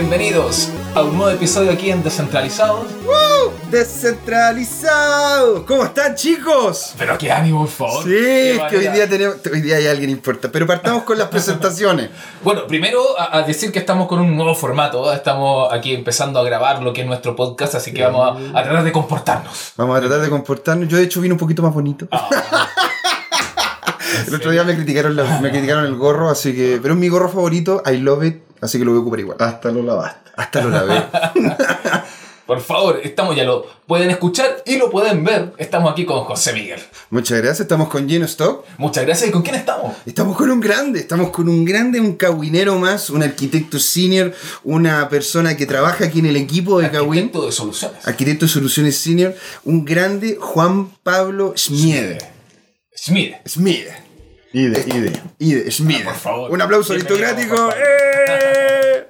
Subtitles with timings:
[0.00, 2.84] Bienvenidos a un nuevo episodio aquí en Descentralizados.
[3.06, 3.50] ¡Woo!
[3.70, 5.64] ¡Descentralizado!
[5.64, 6.92] ¿Cómo están, chicos?
[6.98, 8.04] Pero qué ánimo, por favor.
[8.04, 10.50] Sí, es que hoy día, tenemos, hoy día hay alguien importante.
[10.50, 12.10] Pero partamos con las presentaciones.
[12.44, 15.10] Bueno, primero a, a decir que estamos con un nuevo formato.
[15.14, 18.62] Estamos aquí empezando a grabar lo que es nuestro podcast, así que vamos a, a
[18.64, 19.72] tratar de comportarnos.
[19.78, 20.88] Vamos a tratar de comportarnos.
[20.90, 22.06] Yo, de hecho, vine un poquito más bonito.
[22.10, 22.28] Ah.
[24.28, 26.78] El otro día me criticaron, la- me criticaron el gorro, así que.
[26.82, 29.36] Pero es mi gorro favorito, I love it, así que lo voy a ocupar igual.
[29.40, 30.30] Hasta lo lavaste.
[30.36, 31.04] Hasta lo lavé.
[32.46, 35.52] Por favor, estamos ya lo pueden escuchar y lo pueden ver.
[35.58, 36.78] Estamos aquí con José Miguel.
[37.10, 38.64] Muchas gracias, estamos con Gino Stock.
[38.78, 39.30] Muchas gracias.
[39.30, 39.96] ¿Y con quién estamos?
[40.06, 45.08] Estamos con un grande, estamos con un grande, un cahuinero más, un arquitecto senior, una
[45.08, 47.24] persona que trabaja aquí en el equipo de Cahuín.
[47.24, 48.06] Arquitecto de soluciones.
[48.06, 52.18] Arquitecto de Soluciones Senior, un grande Juan Pablo Schmiede.
[52.96, 53.32] Schmid.
[53.44, 54.05] Schmiede.
[54.58, 55.12] Ide, ide.
[55.38, 56.04] Ide, Schmiede.
[56.04, 56.50] por favor.
[56.50, 57.68] Un aplauso aristocrático.
[57.72, 59.04] ¡Eh!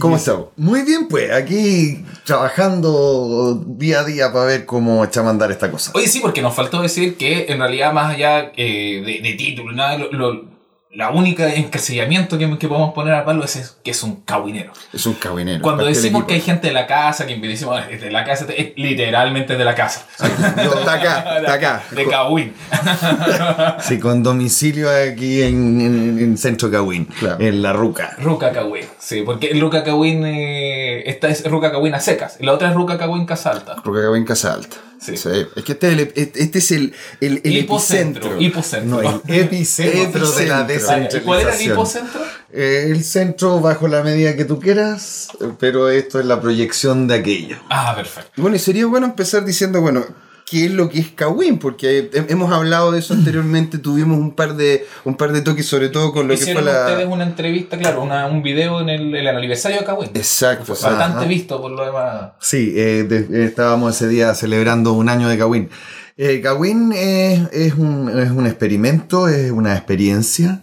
[0.00, 0.46] ¿Cómo estamos?
[0.56, 5.70] Muy bien, pues, aquí trabajando día a día para ver cómo echamos a andar esta
[5.70, 5.92] cosa.
[5.94, 9.70] Oye, sí, porque nos faltó decir que en realidad, más allá eh, de, de título,
[9.72, 10.53] nada, lo, lo-
[10.94, 14.72] la única encasillamiento que, que podemos poner a Pablo es, es que es un cahuinero.
[14.92, 15.60] Es un cahuinero.
[15.62, 18.72] Cuando decimos que hay gente de la casa, que decimos es de la casa, es
[18.76, 20.06] literalmente de la casa.
[20.18, 21.82] Está acá, está acá.
[21.90, 22.52] De Cahuín.
[23.80, 27.36] Sí, con domicilio aquí en, en- en Centro Cahuín, Claro.
[27.40, 28.16] en La Ruca.
[28.18, 28.84] Ruca Cahuín.
[28.98, 32.36] Sí, porque Ruca Cahuín, eh, esta es Ruca Cahuín a secas.
[32.40, 33.76] Y la otra es Ruca Cahuín Casa Alta.
[33.84, 34.76] Porque acá en Casa Alta.
[35.04, 35.16] Sí.
[35.16, 35.28] Sí.
[35.54, 38.22] Es que este es el, este es el, el, el Hipocentro.
[38.36, 38.40] epicentro.
[38.40, 39.02] Hipocentro.
[39.02, 41.22] No, el epicentro de la descentralización.
[41.24, 42.20] ¿Cuál era el hipocentro?
[42.52, 47.14] Eh, el centro bajo la medida que tú quieras, pero esto es la proyección de
[47.16, 47.56] aquello.
[47.68, 48.30] Ah, perfecto.
[48.40, 50.06] Bueno, y sería bueno empezar diciendo, bueno,
[50.54, 51.58] ¿qué es lo que es Cahuín?
[51.58, 55.66] Porque he- hemos hablado de eso anteriormente, tuvimos un par de un par de toques,
[55.66, 56.86] sobre todo con lo que fue Hicieron la...
[56.86, 60.10] ustedes una entrevista, claro, una- un video en el, el aniversario de Cahuín.
[60.14, 61.26] Exacto, Fue bastante ajá.
[61.26, 62.32] visto por lo demás.
[62.40, 65.68] Sí, eh, de- estábamos ese día celebrando un año de Kawin.
[66.16, 70.62] Eh, Kawin es, es un, es un experimento, es una experiencia,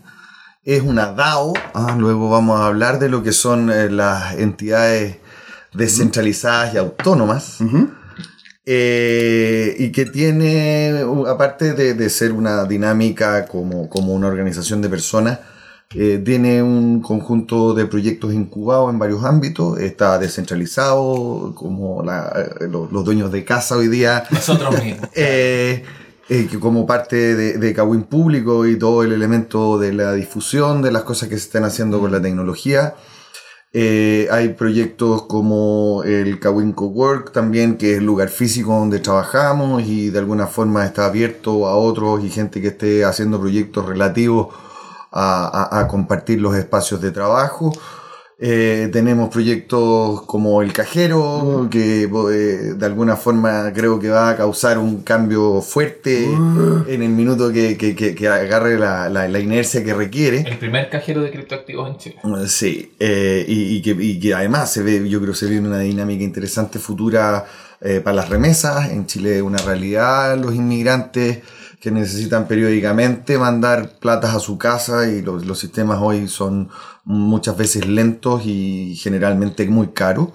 [0.64, 1.54] es una DAO.
[1.74, 5.18] ah, luego vamos a hablar de lo que son eh, las entidades
[5.74, 7.60] descentralizadas y autónomas.
[7.62, 7.90] Ujú.
[8.74, 14.88] Eh, y que tiene, aparte de, de ser una dinámica como, como una organización de
[14.88, 15.40] personas,
[15.94, 22.68] eh, tiene un conjunto de proyectos incubados en varios ámbitos, está descentralizado, como la- eh,
[22.70, 25.10] los, los dueños de casa hoy día, Nosotros mismos.
[25.16, 25.84] eh,
[26.30, 30.82] eh, que como parte de, de Kawin Público y todo el elemento de la difusión
[30.82, 32.96] de las cosas que se están haciendo con la tecnología.
[33.74, 39.84] Eh, hay proyectos como el Kawin Cowork también, que es el lugar físico donde trabajamos
[39.84, 44.48] y de alguna forma está abierto a otros y gente que esté haciendo proyectos relativos
[45.12, 47.72] a, a- a compartir los espacios de trabajo.
[48.44, 54.36] Eh, tenemos proyectos como el cajero, que eh, de alguna forma creo que va a
[54.36, 56.24] causar un cambio fuerte
[56.88, 60.40] en el minuto que, que- que- que agarre la, la- la inercia que requiere.
[60.40, 62.16] El primer cajero de criptoactivos en Chile.
[62.48, 65.60] Sí, eh, y, y que, y que además se ve, yo creo que se ve
[65.60, 67.46] una dinámica interesante futura
[67.80, 68.90] eh, para las remesas.
[68.90, 71.42] En Chile es una realidad los inmigrantes
[71.80, 76.70] que necesitan periódicamente mandar platas a su casa y los, los sistemas hoy son
[77.04, 80.30] muchas veces lentos y generalmente muy caros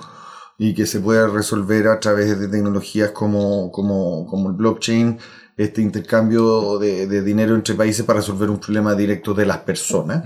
[0.59, 5.19] y que se puede resolver a través de tecnologías como, como, como el blockchain,
[5.57, 10.25] este intercambio de, de dinero entre países para resolver un problema directo de las personas.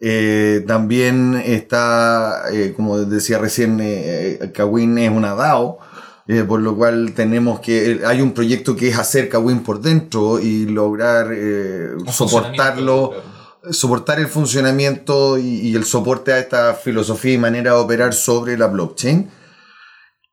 [0.00, 5.78] Eh, también está, eh, como decía recién, eh, eh, Kawin es una DAO,
[6.26, 10.40] eh, por lo cual tenemos que, hay un proyecto que es hacer Kawin por dentro
[10.40, 13.12] y lograr eh, soportarlo,
[13.70, 18.58] soportar el funcionamiento y, y el soporte a esta filosofía y manera de operar sobre
[18.58, 19.30] la blockchain.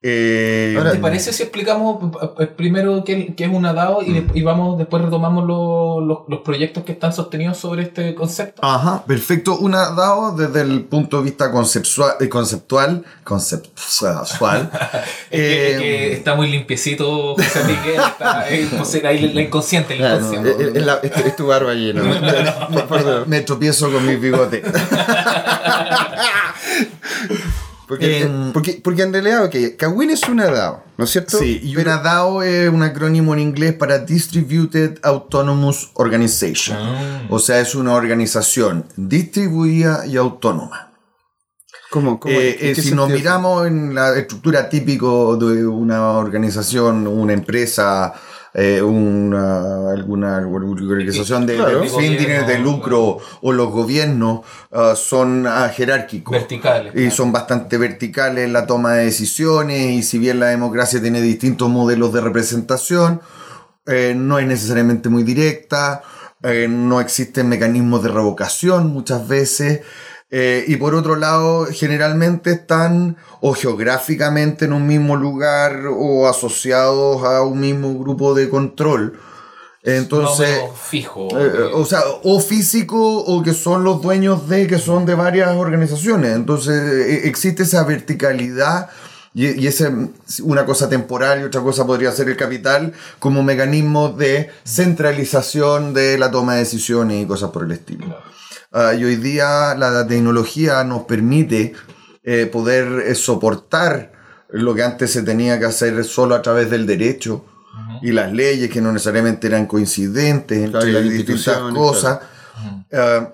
[0.02, 2.00] Eh, Ahora, ¿Te parece si explicamos
[2.40, 6.20] eh, primero qué, qué es una DAO y, de- y vamos después retomamos lo- los-
[6.30, 8.62] los proyectos que están sostenidos sobre este concepto?
[8.64, 9.58] Ajá, perfecto.
[9.58, 14.72] Una DAO desde el punto de vista conceptual, eh, conceptual, conceptual.
[15.32, 20.00] Es que, es que está muy limpiecito José Miguel, está, es ahí la inconsciente, el
[20.00, 20.64] Claro, inconsciente.
[20.64, 22.02] es, es la- es tu- es tu barba llena.
[22.70, 24.64] me, me tropiezo con mis bigotes.
[27.90, 31.40] Porque, En- porque, porque en realidad, ok, Kawin es una DAO, ¿no es cierto?
[31.40, 36.78] Sí, y Pero- una DAO es un acrónimo en inglés para Distributed Autonomous Organization.
[36.80, 37.24] Ah.
[37.32, 40.92] O sea, es una organización distribuida y autónoma.
[41.90, 42.20] ¿Cómo?
[42.20, 42.32] cómo?
[42.36, 48.14] Eh, ¿En eh, si nos miramos en la estructura típico de una organización, una empresa
[48.54, 51.82] eh, una, alguna organización de, Claro.
[51.82, 54.42] de fin Gobierno, de lucro o los gobiernos
[54.72, 56.32] ah, son ah, jerárquicos.
[56.32, 57.12] Verticales, Y claro.
[57.12, 61.70] son bastante verticales en la toma de decisiones y si bien la democracia tiene distintos
[61.70, 63.22] modelos de representación,
[63.86, 66.02] eh, no es necesariamente muy directa,
[66.44, 69.82] eh, no existen mecanismos de revocación muchas veces.
[70.32, 77.24] Eh, y por otro lado, generalmente están o geográficamente en un mismo lugar o asociados
[77.24, 79.20] a un mismo grupo de control.
[79.82, 81.30] Entonces, fijo.
[81.32, 85.56] eh, o sea, o físico o que son los dueños de, que son de varias
[85.56, 86.36] organizaciones.
[86.36, 88.90] Entonces, eh, existe esa verticalidad
[89.34, 89.92] y, y ese,
[90.44, 96.20] una cosa temporal y otra cosa podría ser el capital como mecanismo de centralización de
[96.20, 98.06] la toma de decisiones y cosas por el estilo.
[98.06, 98.40] Claro.
[98.72, 101.74] Ah, y hoy día la tecnología nos permite
[102.24, 104.12] eh, poder eh, soportar
[104.50, 107.46] lo que antes se tenía que hacer solo a través del derecho
[108.02, 112.20] y las leyes que no necesariamente eran coincidentes Claro, entre y las distintas cosas.
[112.94, 113.30] Ah,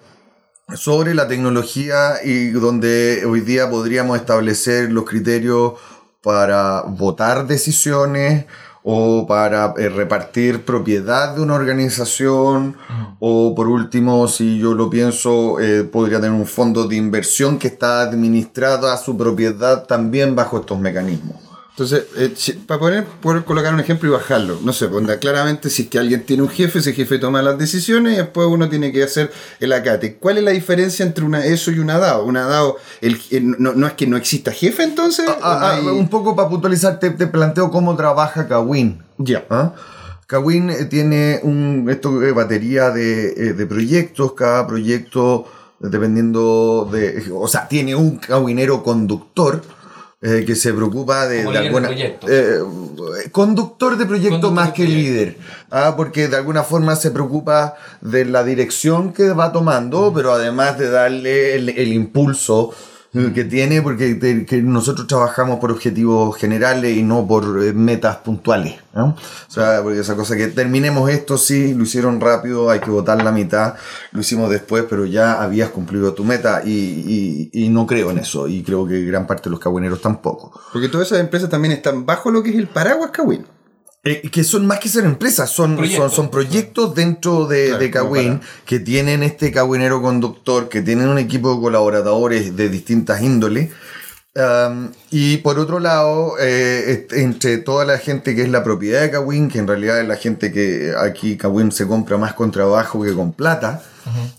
[0.74, 5.74] sobre la tecnología y donde hoy día podríamos establecer los criterios
[6.22, 8.46] para votar decisiones
[8.88, 12.78] o para eh, repartir propiedad de una organización
[13.20, 17.68] o por último si yo lo pienso eh, podría tener un fondo de inversión que
[17.68, 21.45] está administrado a su propiedad también bajo estos mecanismos.
[21.78, 25.70] Entonces, eh, si- para poder, poder colocar un ejemplo y bajarlo, no sé, onda, claramente
[25.70, 28.70] si es que alguien tiene un jefe, ese jefe toma las decisiones y después uno
[28.70, 29.30] tiene que hacer
[29.60, 30.16] el acate.
[30.16, 32.24] ¿Cuál es la diferencia entre una ESO y una DAO?
[32.24, 35.26] Una DAO, el, el- no, no es que no exista jefe entonces.
[35.28, 39.04] Ah, ¿O no ah, hay- un poco para puntualizar, te, te planteo cómo trabaja Kawin.
[39.18, 39.44] Ya.
[39.50, 39.74] ¿Ah?
[40.28, 45.46] Kawin eh, tiene un esto de batería de, eh, de proyectos, cada proyecto
[45.84, 49.62] eh, dependiendo de, o sea, tiene un kawinero conductor
[50.26, 52.28] eh, que se preocupa de, de de alguna proyecto.
[52.30, 52.60] eh,
[53.32, 55.10] conductor de proyecto Conductor más de que proyecto.
[55.10, 55.38] líder,
[55.72, 60.78] ah, porque de alguna forma se preocupa de la dirección que va tomando, pero además
[60.80, 62.72] de darle el, el impulso
[63.34, 68.76] que tiene, porque nosotros trabajamos por objetivos generales y no por eh, metas puntuales.
[68.94, 69.08] ¿no?
[69.08, 73.22] O sea, porque esa cosa que terminemos esto, sí, lo hicieron rápido, hay que votar
[73.24, 73.76] la mitad,
[74.12, 78.20] lo hicimos después, pero ya habías cumplido tu meta y, y- y no creo en
[78.20, 80.60] eso, y creo que gran parte de los cabueneros tampoco.
[80.72, 83.46] Porque todas esas empresas también están bajo lo que es el paraguas Kawin.
[84.08, 86.14] Eh, que son más que ser empresas, son Proyectos.
[86.14, 91.10] son proyectos dentro de, Claro, de como Kawin que tienen este kawinero conductor, que tienen
[91.10, 93.72] un equipo de colaboradores de distintas índoles.
[94.36, 99.10] Um, y por otro lado, eh, entre toda la gente que es la propiedad de
[99.10, 103.02] Kawin, que en realidad es la gente que aquí Kawin se compra más con trabajo
[103.02, 103.82] que con plata,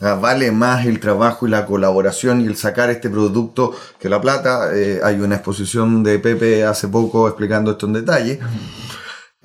[0.00, 4.20] ah, vale más el trabajo y la colaboración y el sacar este producto que la
[4.20, 4.68] plata.
[4.76, 8.38] Eh, hay una exposición de Pepe hace poco explicando esto en detalle.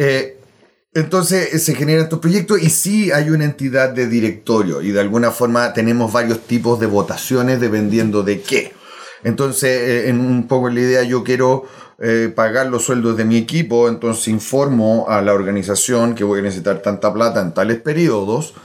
[0.03, 0.39] Eh,
[0.95, 5.00] entonces eh, se generan estos proyectos y sí hay una entidad de directorio y de
[5.00, 8.74] alguna forma tenemos varios tipos de votaciones dependiendo de qué.
[9.24, 11.65] Entonces, eh, en un poco la idea, yo quiero
[12.36, 16.81] pagar los sueldos de mi equipo, entonces informo a la organización que voy a necesitar
[16.81, 18.56] tanta plata en tales periodos,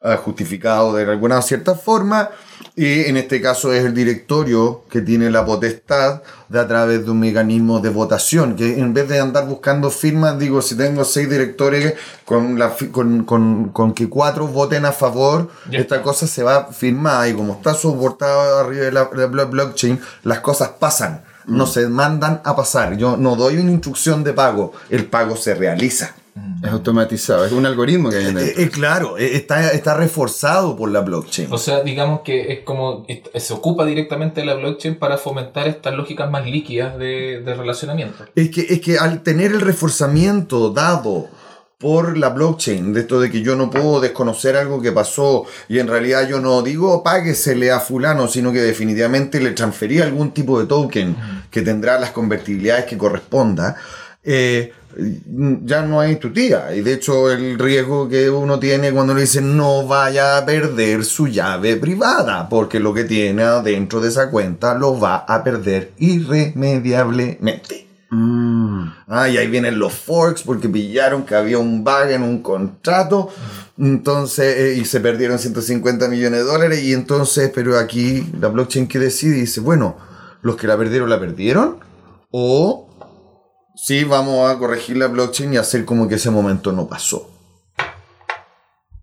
[0.00, 2.30] ah, justificado de alguna cierta forma,
[2.76, 7.10] y en este caso es el directorio que tiene la potestad de a través de
[7.10, 11.28] un mecanismo de votación, que en vez de andar buscando firmas, digo, si tengo seis
[11.28, 11.94] directores
[12.24, 16.56] con, la, con, con, con que cuatro voten a favor, Ya esta cosa se va
[16.56, 20.70] a firmar y como está soportado arriba de la, de la blo- blockchain, las cosas
[20.78, 22.96] pasan, no se mandan a pasar.
[22.96, 26.14] Yo no doy una instrucción de pago, el pago se realiza.
[26.64, 28.62] Es automatizado, es un algoritmo que hay en Eh, el.
[28.64, 31.52] eh, claro, eh, está, está reforzado por la blockchain.
[31.52, 35.68] O sea, digamos que es como est- se ocupa directamente de la blockchain para fomentar
[35.68, 38.24] estas lógicas más líquidas de, de relacionamiento.
[38.34, 41.28] Es que, es que al tener el reforzamiento dado
[41.78, 45.80] por la blockchain, de esto de que yo no puedo desconocer algo que pasó y
[45.80, 50.60] en realidad yo no digo páguesele a fulano, sino que definitivamente le transferí algún tipo
[50.60, 51.16] de token
[51.50, 53.74] que tendrá las convertibilidades que corresponda,
[54.24, 54.72] eh,
[55.64, 56.74] ya no hay tu tía.
[56.74, 61.04] Y de hecho el riesgo que uno tiene cuando le dicen no vaya a perder
[61.04, 65.92] su llave privada, porque lo que tiene adentro de esa cuenta lo va a perder
[65.98, 67.88] irremediablemente.
[68.10, 68.92] Mm.
[69.08, 73.30] Ah, y ahí vienen los forks porque pillaron que había un bug en un contrato.
[73.78, 76.82] Entonces, eh, y se perdieron 150 millones de dólares.
[76.84, 79.96] Y entonces, pero aquí la blockchain que decide dice, bueno,
[80.42, 81.78] los que la perdieron, la perdieron.
[82.30, 82.91] O
[83.84, 87.28] sí, vamos a corregir la blockchain y hacer como que ese momento no pasó.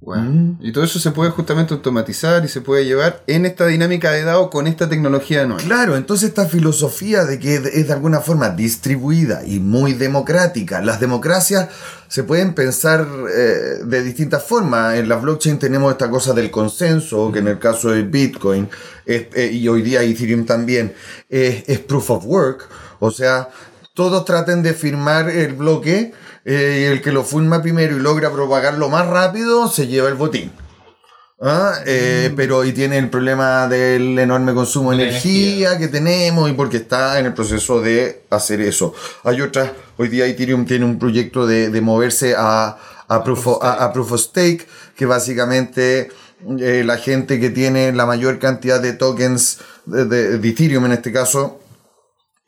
[0.02, 0.22] weá.
[0.22, 0.60] Mm.
[0.62, 4.24] Y todo eso se puede justamente automatizar y se puede llevar en esta dinámica de
[4.24, 5.62] DAO con esta tecnología nueva.
[5.62, 10.82] Claro, entonces esta filosofía de que es de alguna forma distribuida y muy democrática.
[10.82, 11.68] Las democracias
[12.08, 13.06] se pueden pensar
[13.36, 14.96] eh, de distintas formas.
[14.98, 18.70] En la blockchain tenemos esta cosa del consenso, que en el caso de Bitcoin
[19.06, 20.94] es- eh, y hoy día Ethereum también
[21.28, 22.70] es, es proof of work.
[23.02, 23.50] O sea,
[24.00, 26.14] todos traten de firmar el bloque
[26.46, 30.16] eh, y el que lo firma primero y logra propagarlo más rápido se lleva el
[30.16, 30.54] botín.
[31.42, 36.50] Ah, eh, Pero y tiene el problema del enorme consumo de De energía, que tenemos
[36.50, 38.94] y porque está en el proceso de hacer eso.
[39.26, 42.78] Hay otras, hoy día Ethereum tiene un proyecto de, de moverse a,
[43.10, 44.66] a, proof of, a- a proof of Stake,
[44.96, 46.10] que básicamente
[46.62, 50.94] eh, la gente que tiene la mayor cantidad de tokens de, de- de Ethereum en
[50.94, 51.60] este caso,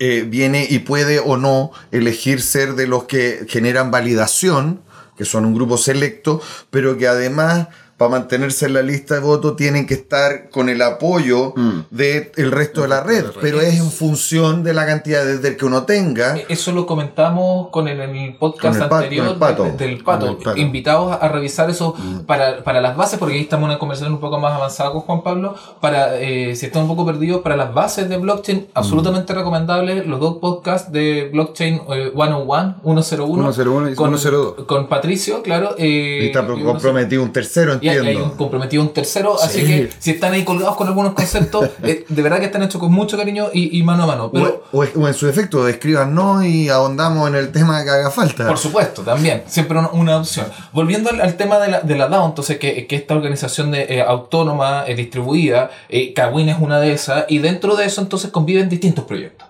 [0.03, 4.81] eh, viene y puede o no elegir ser de los que generan validación,
[5.15, 6.41] que son un grupo selecto,
[6.71, 7.67] pero que además,
[8.01, 11.81] para mantenerse en la lista de votos, tienen que estar con el apoyo Mm.
[11.91, 13.39] del resto de la red, de la red.
[13.41, 16.35] pero es en función de la cantidad de que uno tenga.
[16.35, 19.63] Eh, Eso lo comentamos con el, el podcast Con el pa- anterior con el pato.
[19.65, 20.37] del, del pato.
[20.39, 20.57] Pato.
[20.57, 22.19] Invitados a revisar eso Mm.
[22.21, 25.01] para, para las bases, porque ahí estamos en una conversación un poco más avanzada con
[25.01, 25.53] Juan Pablo.
[25.79, 28.65] Para eh, si están un poco perdidos, para las bases de blockchain, Mm.
[28.73, 34.65] absolutamente recomendable los dos podcasts de blockchain eh, 101, 101, 101 y con, 102.
[34.65, 35.75] con Patricio, claro.
[35.77, 39.65] eh, Y está comprometido un tercero, y hay, un comprometido un tercero, así Sí.
[39.65, 42.91] que si están ahí colgados con algunos conceptos, eh, de verdad que están hechos con
[42.91, 44.31] mucho cariño y, y mano a mano.
[44.31, 48.11] Pero, o, o- o en su efecto, escríbanos y ahondamos en el tema que haga
[48.11, 48.47] falta.
[48.47, 50.45] Por supuesto, también, siempre una, una opción.
[50.73, 53.83] Volviendo al, al tema de la, de la DAO, entonces, que, que esta organización de,
[53.89, 58.31] eh, autónoma, eh, distribuida, eh, Kawin es una de esas, y dentro de eso entonces
[58.31, 59.47] conviven distintos proyectos.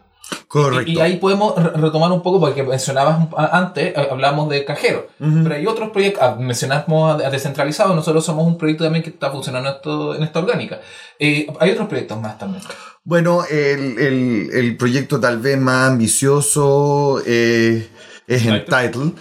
[0.51, 0.91] Correcto.
[0.91, 5.07] Y, y ahí podemos re- retomar un poco, porque mencionabas antes, eh, hablamos de cajero,
[5.17, 9.11] pero hay otros proyectos, ah, mencionamos a, a descentralizado, nosotros somos un proyecto también que
[9.11, 10.81] está funcionando esto, en esta orgánica.
[11.17, 12.61] Eh, hay otros proyectos más también.
[13.05, 17.87] Bueno, el, el- el proyecto tal vez más ambicioso eh,
[18.27, 19.13] es en Title,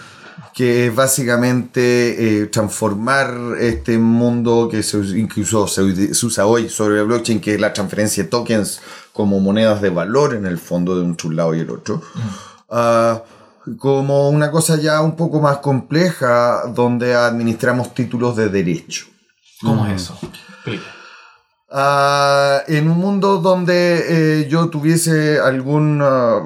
[0.53, 6.67] que es básicamente eh, transformar este mundo que se, us- incluso se, se usa hoy
[6.69, 8.81] sobre el blockchain, que es la transferencia de tokens
[9.13, 12.01] como monedas de valor en el fondo de un lado y el otro.
[12.69, 13.23] Ah,
[13.77, 19.05] como una cosa ya un poco más compleja donde administramos títulos de derecho.
[19.61, 20.17] ¿Cómo es eso?
[21.69, 26.01] Ah, en un mundo donde eh, yo tuviese algún...
[26.01, 26.41] ah,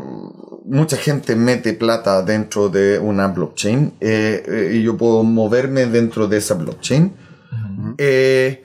[0.65, 6.27] mucha gente mete plata dentro de una blockchain eh, eh, y yo puedo moverme dentro
[6.27, 7.13] de esa blockchain.
[7.97, 8.64] Eh, eh,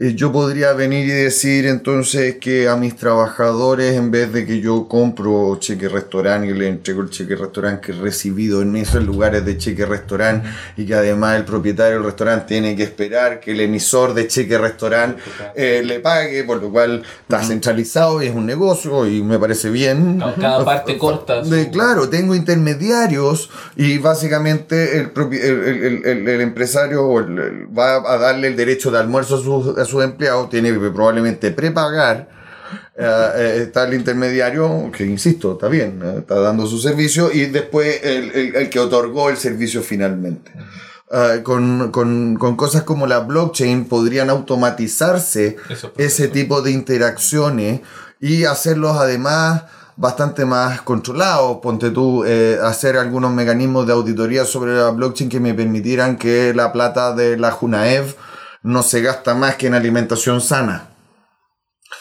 [0.00, 4.86] yo podría venir y decir entonces que a mis trabajadores, en vez de que yo
[4.86, 9.44] compro cheque restaurante y le entrego el cheque restaurante que he recibido en esos lugares
[9.44, 13.60] de cheque restaurante y que además el propietario del restaurante tiene que esperar que el
[13.60, 15.20] emisor de cheque restaurante
[15.56, 19.68] eh, le pague, por lo cual está centralizado y es un negocio y me parece
[19.68, 20.20] bien.
[20.40, 27.04] Cada- parte corta su- claro, tengo intermediarios y básicamente el, el, el- empresario
[27.76, 32.28] va a darle el derecho de almuerzo a sus, sus empleados, tiene que probablemente prepagar.
[33.00, 33.04] eh,
[33.36, 38.00] eh, está el intermediario, que insisto, está bien, eh, está dando su servicio, y después
[38.02, 40.50] el, el- el que otorgó el servicio finalmente.
[41.10, 47.80] Ah, con, con- con cosas como la blockchain podrían automatizarse Eso, ese tipo de interacciones
[48.20, 49.62] y hacerlos además
[49.96, 51.58] bastante más controlados.
[51.62, 56.52] Ponte tú, eh, hacer algunos mecanismos de auditoría sobre la blockchain que me permitieran que
[56.54, 58.14] la plata de la Junaev
[58.62, 60.90] no se gasta más que en alimentación sana.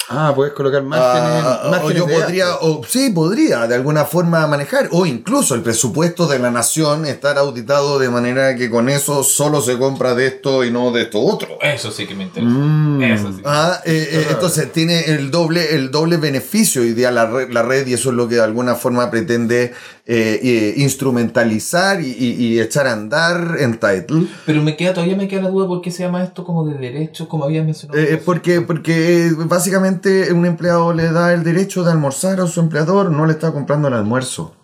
[0.09, 1.43] Ah, puedes colocar márgenes.
[1.45, 6.27] Ah, o yo podría, o sí, podría de alguna forma manejar, o incluso el presupuesto
[6.27, 10.63] de la nación estar auditado de manera que con eso solo se compra de esto
[10.63, 11.57] y no de esto otro.
[11.61, 12.49] Eso sí que me interesa.
[12.49, 13.01] Mm.
[13.01, 13.41] Eso sí.
[13.43, 17.63] Ah, eh, eh, entonces tiene el doble, el doble beneficio hoy día la red, la
[17.63, 19.73] red y eso es lo que de alguna forma pretende
[20.09, 24.27] eh, eh, instrumentalizar y, y- y echar a andar en Title.
[24.45, 26.75] Pero me queda, todavía me queda la duda por qué se llama esto como de
[26.77, 27.99] derechos, como habías mencionado.
[27.99, 32.59] Eh, porque, porque eh, básicamente un empleado le da el derecho de almorzar a su
[32.61, 34.55] empleador, no le está comprando el almuerzo.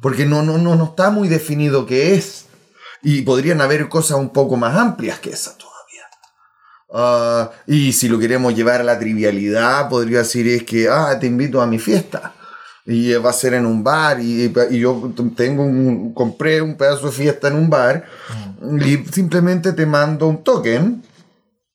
[0.00, 2.46] Porque no, no, no, no está muy definido qué es.
[3.02, 5.72] Y podrían haber cosas un poco más amplias que esa todavía.
[6.94, 11.26] Ah, y si lo queremos llevar a la trivialidad, podría decir es que, ah, te
[11.26, 12.34] invito a mi fiesta.
[12.84, 17.06] Y va a ser en un bar y, y yo tengo un, compré un pedazo
[17.06, 18.04] de fiesta en un bar
[18.80, 21.02] y simplemente te mando un token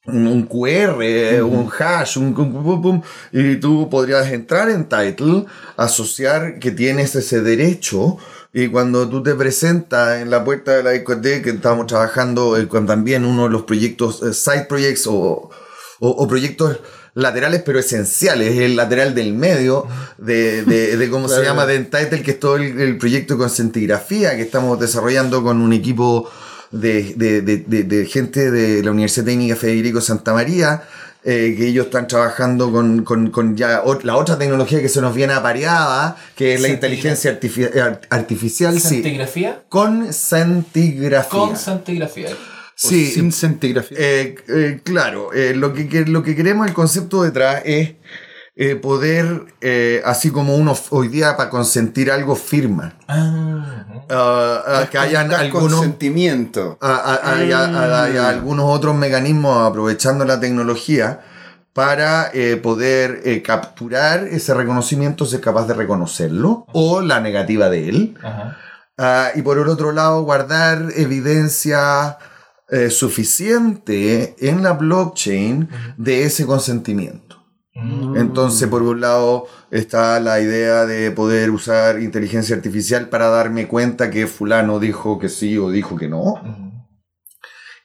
[0.07, 4.87] un, un QR, eh, un hash, un, pum, pum, pum, y tú podrías entrar en
[4.87, 5.45] Title,
[5.75, 8.17] asociar que tienes ese derecho
[8.53, 12.67] Y cuando tú te presentas en la puerta de la discoteca, que estamos trabajando eh,
[12.67, 15.49] con también uno de los proyectos, eh, side projects o,
[15.99, 16.79] o, o proyectos
[17.17, 19.85] laterales pero esenciales, el lateral del medio
[20.17, 23.39] de, de, de cómo se llama, de Entitled, que es todo el, el proyecto de
[23.39, 26.29] consentigrafía que estamos desarrollando con un equipo
[26.71, 30.83] de, de, gente de la Universidad Técnica Federico Santa María,
[31.23, 35.01] eh, que ellos están trabajando con, con, con ya ot- la otra tecnología que se
[35.01, 38.87] nos viene apareada, que es la inteligencia artifi- ar- artificial, sí.
[39.01, 39.61] ¿Centigrafía?
[39.69, 41.29] Con centigrafía.
[41.39, 42.29] Con centigrafía.
[42.79, 43.11] Sí,
[43.97, 47.95] eh, eh, claro, eh, lo, que, que- lo que queremos, el concepto detrás es
[48.55, 54.87] eh, poder, eh, así como uno hoy día para consentir algo firma, Ah, ah, ah,
[54.91, 56.77] que hayan algunos, consentimiento.
[56.81, 61.21] ah, ah, haya algunos otros mecanismos aprovechando la tecnología
[61.73, 67.89] para eh, poder eh, capturar ese reconocimiento, ser capaz de reconocerlo, o la negativa de
[67.89, 68.17] él.
[68.23, 68.57] ajá.
[68.99, 72.17] Ah, y por el otro lado, guardar evidencia
[72.69, 77.37] eh, suficiente en la blockchain de ese consentimiento.
[77.73, 78.17] Mm.
[78.17, 84.09] Entonces, por un lado, está la idea de poder usar inteligencia artificial para darme cuenta
[84.09, 86.66] que fulano dijo que sí o dijo que no.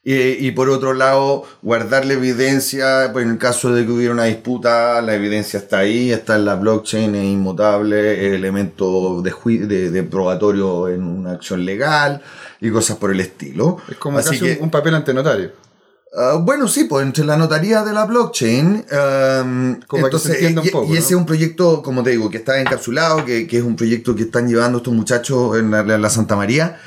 [0.05, 4.13] Eh, y por otro lado, guardar la evidencia, pues en el caso de que hubiera
[4.13, 9.33] una disputa, la evidencia está ahí, está en la blockchain, es inmutable, es elemento de,
[9.67, 12.21] de, de probatorio en una acción legal
[12.61, 13.77] y cosas por el estilo.
[13.89, 15.53] Es como Así casi que- un, un papel ante notario.
[16.15, 18.67] Ah, bueno, sí, pues entre la notaría de la blockchain.
[18.67, 22.03] um, Como para que se entonces, un y, poco, y ese es un proyecto, como
[22.03, 25.57] te digo, que está encapsulado, que, que es un proyecto que están llevando estos muchachos
[25.59, 26.79] en la, en la Santa María,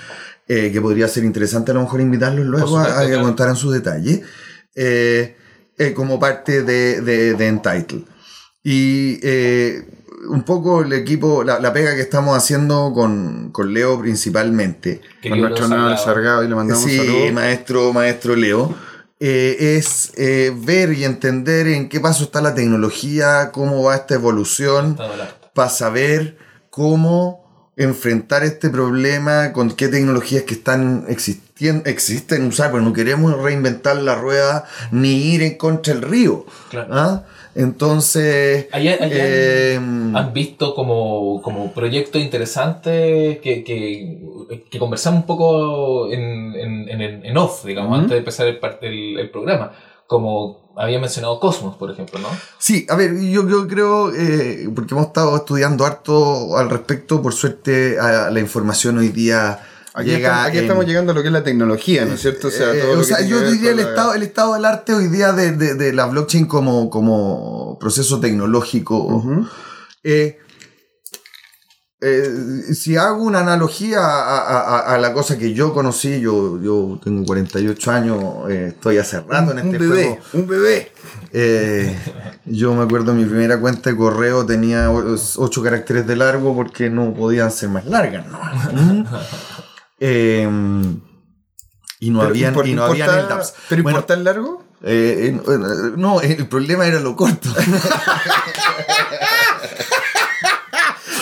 [0.47, 3.23] eh, que podría ser interesante a lo mejor invitarlos luego supuesto, a, a que claro.
[3.23, 4.21] contaran sus detalles,
[4.75, 5.35] eh,
[5.77, 8.03] eh, como parte de, de, de Entitled.
[8.63, 9.87] Y eh,
[10.29, 15.39] un poco el equipo, la, la pega que estamos haciendo con, con Leo principalmente, Con
[15.39, 16.05] nuestro Noel Salgado.
[16.05, 18.73] Sargado y le mandamos Sí, maestro, maestro Leo.
[19.19, 24.15] eh, es eh, ver y entender en qué paso está la tecnología, cómo va esta
[24.15, 24.97] evolución,
[25.53, 26.37] para saber
[26.71, 27.44] cómo
[27.77, 33.97] enfrentar este problema, con qué tecnologías que están existiendo, existen usar, pero no queremos reinventar
[33.97, 36.45] la rueda ni ir en contra del río.
[36.69, 36.87] Claro.
[36.93, 37.23] ¿ah?
[37.55, 39.79] Entonces, eh,
[40.13, 44.19] ¿Han visto como, como proyectos interesantes que, que,
[44.69, 48.59] que conversamos un poco en, en, en, el- en off, digamos, antes de empezar el,
[48.81, 49.71] el, el programa?
[50.07, 52.27] Como había mencionado Cosmos, por ejemplo, ¿no?
[52.59, 57.33] Sí, a ver, yo, yo creo, eh, porque hemos estado estudiando harto al respecto, por
[57.33, 59.59] suerte a la información hoy día
[59.93, 62.21] Aquí, llega estamos, aquí en- estamos llegando a lo que es la tecnología, ¿no es
[62.21, 62.49] cierto?
[62.49, 64.93] O sea, Eh, todo lo sea, yo diría el la- estado, el estado del arte
[64.93, 69.23] hoy día de, de- de la blockchain como, como proceso tecnológico.
[70.03, 70.37] Eh,
[72.07, 76.61] eh, si hago una analogía a, a- a- a la cosa que yo conocí, yo,
[76.61, 80.19] yo tengo 48 años, eh, estoy hace rato en un este bebé, juego.
[80.33, 80.91] un bebé.
[81.33, 81.97] Eh,
[82.45, 87.13] yo me acuerdo mi primera cuenta de correo tenía 8 caracteres de largo porque no
[87.13, 88.25] podían ser más largas.
[88.27, 88.39] ¿no?
[91.97, 93.53] Y no habían, y no habían importa- LDAPs.
[93.69, 94.63] ¿Pero Bueno, importa el largo?
[95.97, 97.49] no, el problema era lo corto.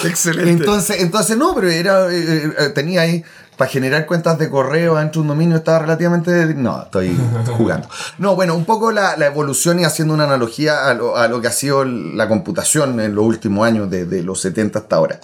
[0.09, 0.51] Excelente.
[0.51, 3.23] entonces, entonces no, pero era eh, eh, tenía ahí
[3.57, 7.15] para generar cuentas de correo dentro de un dominio estaba relativamente no estoy
[7.57, 7.87] jugando
[8.17, 11.39] no bueno un poco la, la evolución y haciendo una analogía a lo, a lo
[11.39, 15.19] que ha sido la computación en los últimos años desde los 70 hasta ahora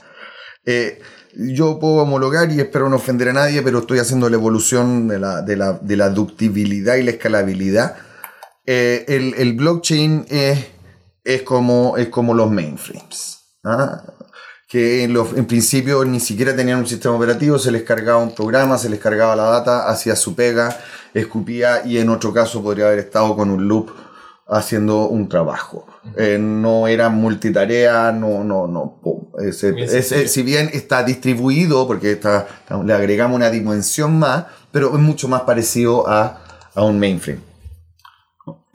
[0.66, 1.00] Eh,
[1.36, 5.18] yo puedo homologar y espero no ofender a nadie pero estoy haciendo la evolución de
[5.20, 7.96] la, de la, de la ductibilidad y la escalabilidad
[8.66, 10.68] Eh, el, el blockchain es,
[11.24, 14.04] es, como, es como los mainframes ¿ah?
[14.70, 18.36] Que en, los- en principio ni siquiera tenían un sistema operativo, se les cargaba un
[18.36, 20.80] programa, se les cargaba la data, hacía su pega,
[21.14, 23.90] escupía y en otro caso podría haber estado con un loop
[24.48, 25.88] haciendo un trabajo.
[26.16, 29.00] Eh, no era multitarea, no, no, no.
[30.28, 32.48] si bien está distribuido, porque está,
[32.86, 36.44] le agregamos una dimensión más, pero es mucho más parecido a,
[36.76, 37.42] a un mainframe.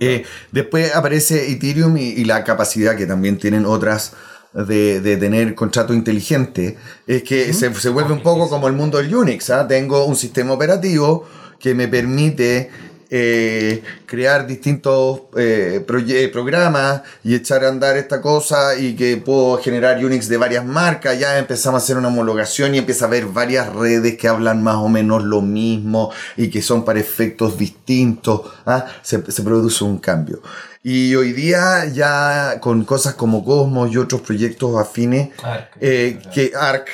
[0.00, 4.12] Eh, después aparece Ethereum y, y la capacidad que también tienen otras
[4.54, 6.76] de, de tener contrato inteligente.
[7.06, 9.50] Es que se, se vuelve un poco como el mundo del Unix.
[9.50, 9.66] ¿ah?
[9.66, 11.26] Tengo un sistema operativo
[11.58, 12.70] que me permite
[13.10, 15.84] eh, crear distintos eh,
[16.32, 21.18] programas y echar a andar esta cosa y que puedo generar Unix de varias marcas.
[21.18, 24.76] Ya empezamos a hacer una homologación y empieza a haber varias redes que hablan más
[24.76, 28.42] o menos lo mismo y que son para efectos distintos.
[28.66, 28.86] ¿ah?
[29.02, 30.40] Se, se produce un cambio.
[30.86, 35.70] Y hoy día ya con cosas como Cosmos y otros proyectos afines, Arc.
[35.80, 36.88] eh, que ARC,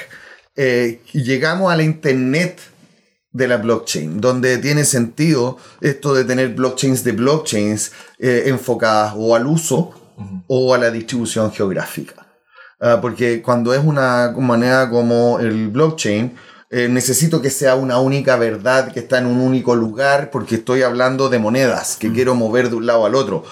[0.54, 2.60] eh, llegamos a la internet
[3.32, 9.34] de la blockchain, donde tiene sentido esto de tener blockchains de blockchains eh, enfocadas o
[9.34, 9.94] al uso
[10.46, 12.26] o a la distribución geográfica.
[12.80, 16.34] Ah, porque cuando es una moneda como el blockchain,
[16.72, 20.82] eh, necesito que sea una única verdad que está en un único lugar porque estoy
[20.82, 23.44] hablando de monedas que quiero mover de un lado al otro.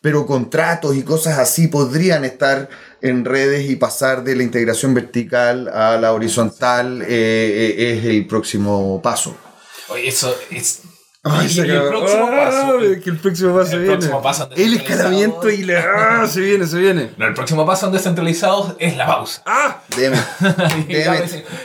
[0.00, 2.68] Pero contratos y cosas así podrían estar
[3.02, 8.26] en redes y pasar de la integración vertical a la horizontal eh, eh, es el
[8.28, 9.36] próximo paso.
[9.88, 10.82] Oye, eso es.
[11.22, 12.78] Ay, y se el próximo paso.
[12.78, 13.94] Ah, que el próximo paso El viene.
[13.96, 15.84] próximo paso el escalamiento y la.
[16.22, 17.10] Ah, se viene, se viene.
[17.18, 19.42] No, el próximo paso en descentralizados es la pausa.
[19.44, 19.82] ¡Ah!
[19.96, 20.16] Deme.
[20.88, 20.94] Y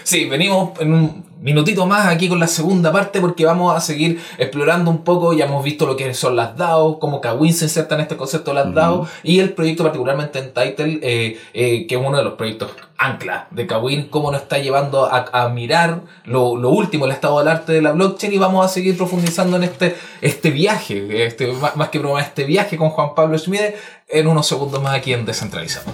[0.04, 4.19] sí, venimos en un minutito más aquí con la segunda parte porque vamos a seguir
[4.39, 5.31] explorando un poco.
[5.34, 8.49] Ya hemos visto lo que son las DAO, cómo Kawin se inserta en este concepto
[8.49, 12.23] de las DAO y el proyecto particularmente en Title, eh, eh, que es uno de
[12.23, 17.05] los proyectos ancla de Kawin, cómo nos está llevando a, a mirar lo, lo último,
[17.05, 20.49] el estado del arte de la blockchain y vamos a seguir profundizando en este, este
[20.49, 23.75] viaje, este, más, más que broma, este viaje con Juan Pablo Schmide
[24.08, 25.93] en unos segundos más aquí en Descentralizados.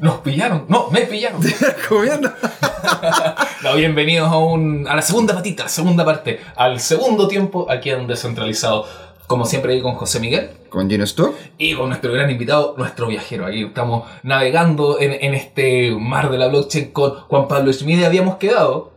[0.00, 0.64] Nos pillaron.
[0.68, 1.40] No, me pillaron.
[1.88, 2.30] Comiendo.
[3.62, 7.66] No, bienvenidos a, un, a la segunda patita, a la segunda parte, al segundo tiempo
[7.68, 8.86] aquí en Descentralizado.
[9.26, 11.34] Como siempre, ahí con José Miguel Con Gino Stock.
[11.58, 13.44] y con nuestro gran invitado, nuestro viajero.
[13.46, 18.04] Aquí estamos navegando en, en este mar de la blockchain con Juan Pablo Schmid.
[18.04, 18.92] Habíamos quedado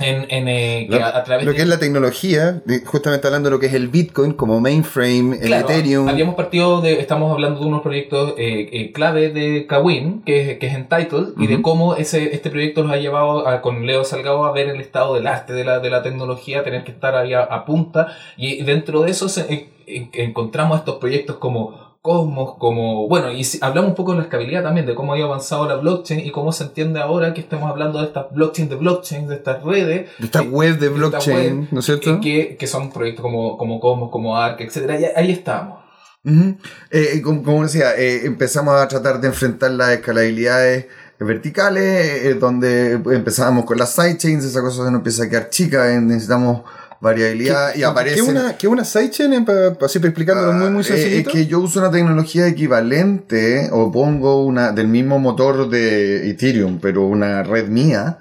[0.00, 2.84] en, en, eh, que Lo, a, a través lo de- que es la tecnología, de-
[2.84, 6.08] justamente hablando de lo que es el Bitcoin como mainframe, el Claro, Ethereum.
[6.08, 10.58] Habíamos partido de, estamos hablando de unos proyectos eh, eh, clave de Kawin, que es,
[10.58, 14.02] que es Entitled, y de cómo ese, este proyecto nos ha llevado a- con Leo
[14.04, 17.14] Salgado a ver el estado del arte, de la, de la tecnología, tener que estar
[17.14, 21.83] ahí a, punta, y dentro de eso se- en- en- encontramos estos proyectos como
[22.14, 25.16] Cosmos, como, bueno, y si- hablamos un poco de la escalabilidad también, de cómo ha
[25.16, 28.74] avanzado la blockchain y cómo se entiende ahora que estemos hablando de estas blockchain de
[28.74, 32.10] blockchain, de estas redes, de esta eh, web de blockchain, web, ¿no es cierto?
[32.12, 35.78] eh, que, que son proyectos como, como Cosmos, como Arc, etcétera, y ahí estamos.
[36.26, 36.56] Ujú.
[36.90, 40.86] Eh, como, como decía, eh, empezamos a tratar de enfrentar las escalabilidades
[41.18, 45.90] verticales, eh, donde empezábamos con las sidechains, esa cosa se nos empieza a quedar chica,
[45.90, 46.64] eh, necesitamos
[47.00, 48.16] variabilidad y aparece...
[48.16, 49.44] ¿Qué una, qué una sidechain?
[49.44, 51.30] Para, así para explicándolo muy, muy Eh, sencillito.
[51.30, 56.78] es que yo uso una tecnología equivalente o pongo una del mismo motor de Ethereum,
[56.80, 58.18] pero una red mía,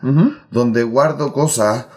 [0.51, 1.87] donde guardo cosas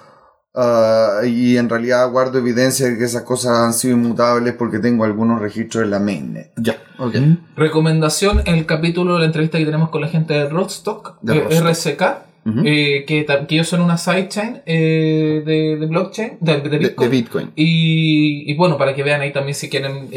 [0.54, 5.04] ah, y en realidad guardo evidencia de que esas cosas han sido inmutables porque tengo
[5.04, 6.52] algunos registros en la mainnet.
[6.56, 7.14] Ya, ok.
[7.56, 11.38] Recomendación en el capítulo de la entrevista que tenemos con la gente de Roadstock, De
[11.38, 12.25] eh, Roadstock.
[12.64, 16.94] Eh, que, que ellos son una sidechain eh, de, de blockchain, de, Bitcoin.
[16.96, 17.52] de Bitcoin.
[17.56, 20.08] Y, y bueno, para que vean ahí también si quieren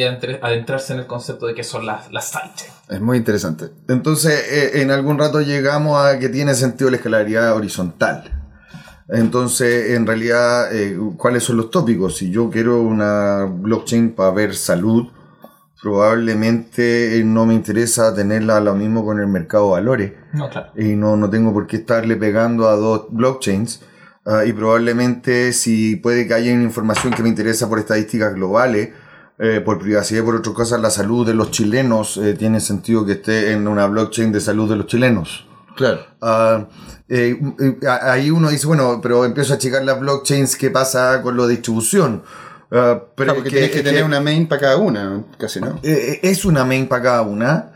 [0.42, 2.74] adentrarse en el concepto de qué son las, las sidechains.
[2.88, 3.66] Es muy interesante.
[3.88, 8.24] Entonces, eh, en algún rato llegamos a que tiene sentido la escalaridad horizontal.
[9.12, 12.18] Entonces, en realidad, eh, ¿cuáles son los tópicos?
[12.18, 15.08] Si yo quiero una blockchain para ver salud,
[15.82, 20.72] probablemente eh, no me interesa tenerla lo mismo con el mercado de valores No, claro.
[20.76, 23.82] y no, no tengo por qué estarle pegando a dos blockchains.
[24.26, 28.90] Ah, y probablemente si puede que haya una información que me interesa por estadísticas globales,
[29.40, 33.06] eh, por privacidad y por otras cosas, la salud de los chilenos eh, tiene sentido
[33.06, 35.48] que esté en una blockchain de salud de los chilenos.
[35.78, 36.02] Claro.
[37.08, 37.40] Eh,
[38.04, 42.22] ahí uno dice, bueno, pero empiezo a checar las blockchains, ¿qué pasa con la distribución?
[42.72, 45.80] Ah, pero Claro, que- tienes que que- tener una main para cada una, casi, ¿no?
[45.84, 47.72] eh, es una main para cada una.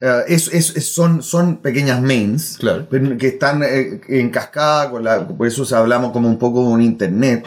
[0.00, 2.88] Eh, es, es- son, son pequeñas mains Claro.
[2.88, 6.80] que están eh, en cascada, con la, por eso hablamos como un poco de un
[6.82, 7.46] internet.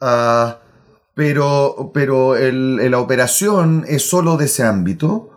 [0.00, 0.60] Ah,
[1.14, 5.30] pero pero el- el- la operación es solo de ese ámbito,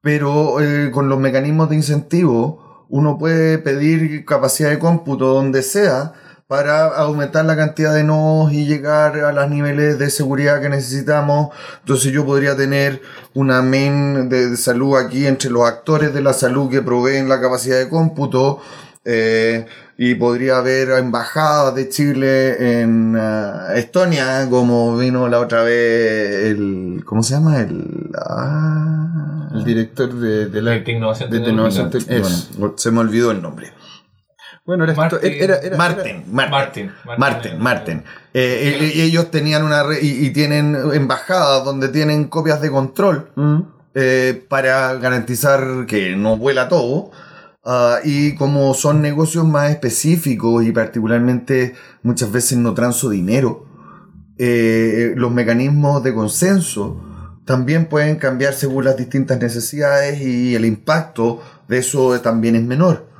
[0.00, 6.12] pero eh, con los mecanismos de incentivo uno puede pedir capacidad de cómputo donde sea
[6.54, 11.48] para aumentar la cantidad de nodos y llegar a los niveles de seguridad que necesitamos.
[11.80, 13.02] Entonces yo podría tener
[13.34, 17.40] una main de, de salud aquí entre los actores de la salud que proveen la
[17.40, 18.60] capacidad de cómputo.
[19.04, 26.46] eh, y podría haber embajadas de Chile en ah, Estonia, como vino la otra vez
[26.50, 27.02] el.
[27.04, 27.60] ¿Cómo se llama?
[27.60, 28.10] El.
[28.18, 31.90] ah, El director de, de la De innovación de innovación
[32.58, 33.72] bueno, se me olvidó el nombre.
[34.66, 36.22] Bueno, era, Martin- era, era- Martin,
[37.18, 38.04] Martin, Marten.
[38.32, 43.30] Eh, y ellos tenían una re- y, y tienen embajadas donde tienen copias de control
[43.36, 43.60] Mm.
[43.94, 47.10] eh, para garantizar que no vuela todo.
[47.66, 53.66] Ah, y como son negocios más específicos y particularmente muchas veces no transo dinero,
[54.38, 57.00] eh, los mecanismos de consenso
[57.44, 63.12] también pueden cambiar según las distintas necesidades y el impacto de eso también es menor.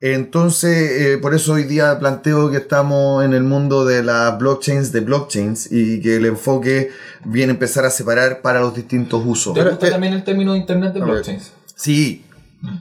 [0.00, 4.92] Entonces, eh, por eso hoy día planteo que estamos en el mundo de las blockchains
[4.92, 6.90] de blockchains y que el enfoque
[7.24, 9.54] viene a empezar a separar para los distintos usos.
[9.54, 11.52] ¿Te gusta también el término de Internet de blockchains?
[11.74, 12.24] Sí.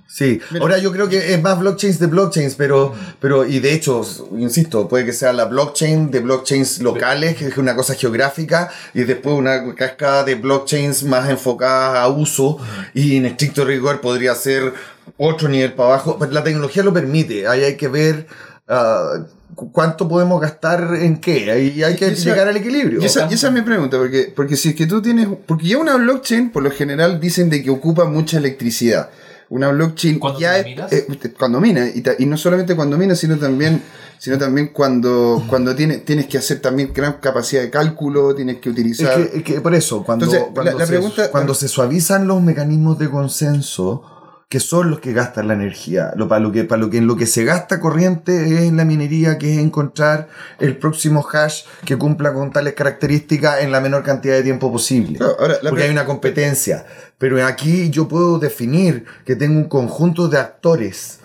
[0.08, 0.64] Sí, Mira.
[0.64, 4.02] ahora yo creo que es más blockchains de blockchains, pero, pero y de hecho,
[4.36, 9.04] insisto, puede que sea la blockchain de blockchains locales, que es una cosa geográfica, y
[9.04, 12.58] después una cascada de blockchains más enfocadas a uso,
[12.96, 14.74] y en estricto rigor podría ser
[15.18, 16.18] otro nivel para abajo.
[16.20, 18.28] Pero la tecnología lo permite, ahí hay que ver
[18.68, 23.02] ah, cu- cuánto podemos gastar en qué, ahí hay que esa- llegar al equilibrio.
[23.02, 25.28] Y esa, y esa es mi pregunta, porque, porque si es que tú tienes.
[25.46, 29.10] Porque ya una blockchain, por lo general, dicen de que ocupa mucha electricidad.
[29.50, 30.92] Una blockchain ¿Cuándo ya minas?
[30.92, 31.08] eh,
[31.40, 33.82] cuando mina, y, ta- y no solamente cuando mina, sino también.
[34.20, 38.70] Sino también cuando, cuando tiene, tienes que hacer también gran capacidad de cálculo, tienes que
[38.70, 39.16] Es utilizar.
[39.30, 42.26] que, es que por eso, cuando, Entonces, cuando, la- la se, pregunta- cuando se suavizan
[42.26, 44.02] los mecanismos de consenso,
[44.50, 47.08] que son los que gastan la energía, lo, para, lo que, para lo que en
[47.08, 50.30] lo que se gasta corriente es en la minería, que es encontrar
[50.60, 55.18] el próximo hash que cumpla con tales características en la menor cantidad de tiempo posible.
[55.18, 56.86] Claro, ahora, porque hay una competencia.
[57.18, 61.20] Pero aquí yo puedo definir que tengo un conjunto de actores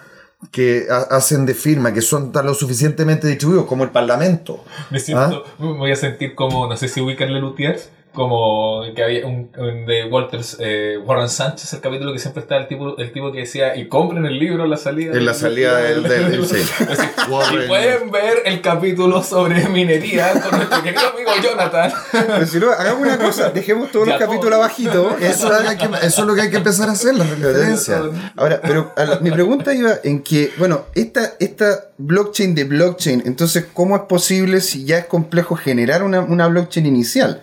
[0.51, 4.65] que ha- hacen de firma, que son tan lo suficientemente distribuidos como el Parlamento.
[4.91, 9.27] Me siento, me voy a sentir como, no sé si ubican Lelutiers, como que había
[9.27, 13.13] un, un de Walters, eh, Warren Sánchez, el capítulo que siempre está el tipo, el
[13.13, 15.13] tipo que decía, y compren el libro en la salida.
[15.17, 16.57] En la salida del- del- sí.
[16.91, 17.65] Así, Warren.
[17.65, 21.93] Y pueden ver el capítulo sobre minería con nuestro querido amigo Jonathan.
[22.13, 24.63] Pero si no, hagamos una cosa, dejemos todos los Ya, capítulos todo.
[24.63, 25.21] abajitos.
[25.23, 25.49] Eso,
[25.79, 28.03] que- eso es lo que hay que empezar a hacer, la referencia.
[28.37, 33.67] Ahora, pero la- mi pregunta iba en que, bueno, esta, esta blockchain de blockchain, entonces,
[33.73, 37.43] ¿cómo es posible si ya es complejo generar una, una blockchain inicial?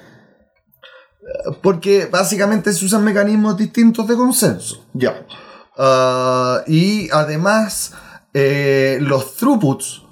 [1.62, 4.86] Porque básicamente se usan mecanismos distintos de consenso.
[4.94, 5.26] Ya.
[5.78, 7.94] Ah, y además,
[8.34, 10.04] eh, los throughputs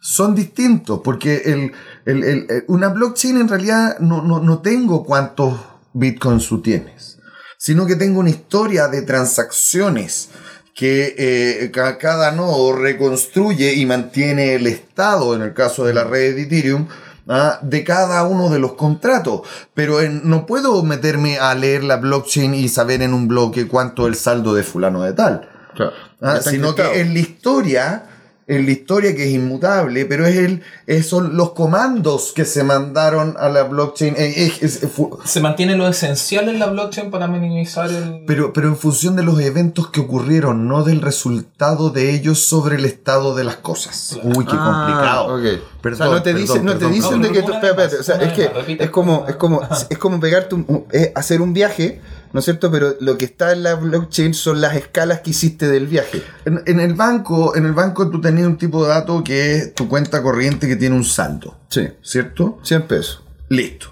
[0.00, 1.72] son distintos, porque el,
[2.04, 5.54] el- el- una blockchain en realidad no, no, no tengo cuántos
[5.92, 7.18] bitcoins tú tienes,
[7.58, 10.28] sino que tengo una historia de transacciones
[10.74, 16.04] que eh, ca- cada nodo reconstruye y mantiene el estado, en el caso de la
[16.04, 16.88] red de Ethereum,
[17.28, 19.42] ah, de cada uno de los contratos.
[19.74, 24.02] Pero en- no puedo meterme a leer la blockchain y saber en un bloque cuánto
[24.06, 25.48] es el saldo de fulano de tal.
[25.74, 25.92] Claro.
[26.20, 28.04] Ah, sino que en la historia,
[28.46, 32.62] en la historia que es inmutable, pero es el, es- son los comandos que se
[32.62, 34.14] mandaron a la blockchain.
[34.18, 38.22] eh, es- es- fu- Se mantiene lo esencial en la blockchain para minimizar el...
[38.26, 42.76] pero, pero en función de los eventos que ocurrieron, no del resultado de ellos sobre
[42.76, 44.10] el estado de las cosas.
[44.20, 44.38] Claro.
[44.38, 45.34] Uy, qué Ah, complicado.
[45.36, 45.60] ok.
[45.80, 48.02] Perdón, o sea, no te perdón, dicen, no te dicen de que espérate, espérate, o
[48.02, 48.50] sea, es que
[48.84, 52.00] es como, es como, es como pegarte un, un- es hacer un viaje,
[52.34, 52.70] ¿no es cierto?
[52.70, 56.22] Pero lo que está en la blockchain son las escalas que hiciste del viaje.
[56.44, 59.74] En, en el banco, en el banco tú tenías un tipo de dato que es
[59.74, 61.88] tu cuenta corriente que tiene un saldo, Sí.
[62.02, 62.58] ¿cierto?
[62.62, 63.22] 100 pesos.
[63.48, 63.86] Listo.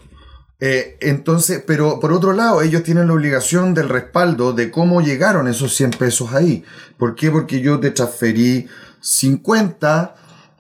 [0.60, 5.48] Eh, entonces, pero por otro lado, ellos tienen la obligación del respaldo de cómo llegaron
[5.48, 6.64] esos 100 pesos ahí.
[6.98, 7.30] ¿Por qué?
[7.30, 8.68] Porque yo te transferí
[9.00, 10.14] 50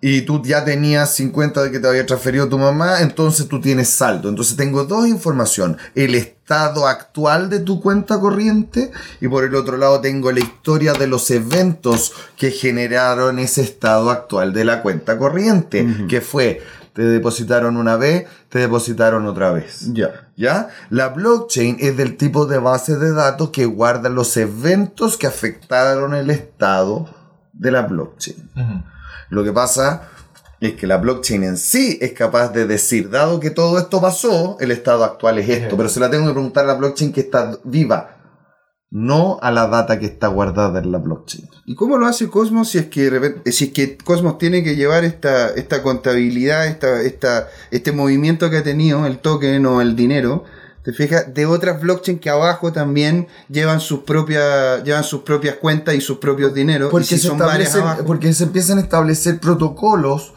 [0.04, 3.88] y tú ya tenías 50 de que te había transferido tu mamá, entonces tú tienes
[3.88, 4.28] saldo.
[4.28, 9.76] Entonces tengo dos información, el estado actual de tu cuenta corriente y por el otro
[9.76, 15.16] lado tengo la historia de los eventos que generaron ese estado actual de la cuenta
[15.16, 16.60] corriente, que fue,
[16.94, 19.92] te depositaron una vez, te depositaron otra vez.
[19.92, 20.28] Ya.
[20.36, 20.70] ¿Ya?
[20.90, 26.12] La blockchain es del tipo de base de datos que guarda los eventos que afectaron
[26.12, 27.08] el estado
[27.52, 28.50] de la blockchain.
[29.32, 30.10] Lo que pasa
[30.60, 34.58] es que la blockchain en sí es capaz de decir, dado que todo esto pasó,
[34.60, 37.22] el estado actual es esto, pero se la tengo que preguntar a la blockchain que
[37.22, 38.18] está viva,
[38.90, 41.48] no a la data que está guardada en la blockchain.
[41.64, 44.62] ¿Y cómo lo hace Cosmos si es que, de repente- si es que Cosmos tiene
[44.62, 49.80] que llevar esta, esta contabilidad, esta, esta, este movimiento que ha tenido el token o
[49.80, 50.44] el dinero
[50.84, 51.32] ¿Te fijas?
[51.32, 56.18] De otras blockchain que abajo también llevan sus propias, llevan sus propias cuentas y sus
[56.18, 56.90] propios dineros.
[56.90, 57.38] Porque, si se, son
[57.82, 60.32] abajo- porque se empiezan a establecer protocolos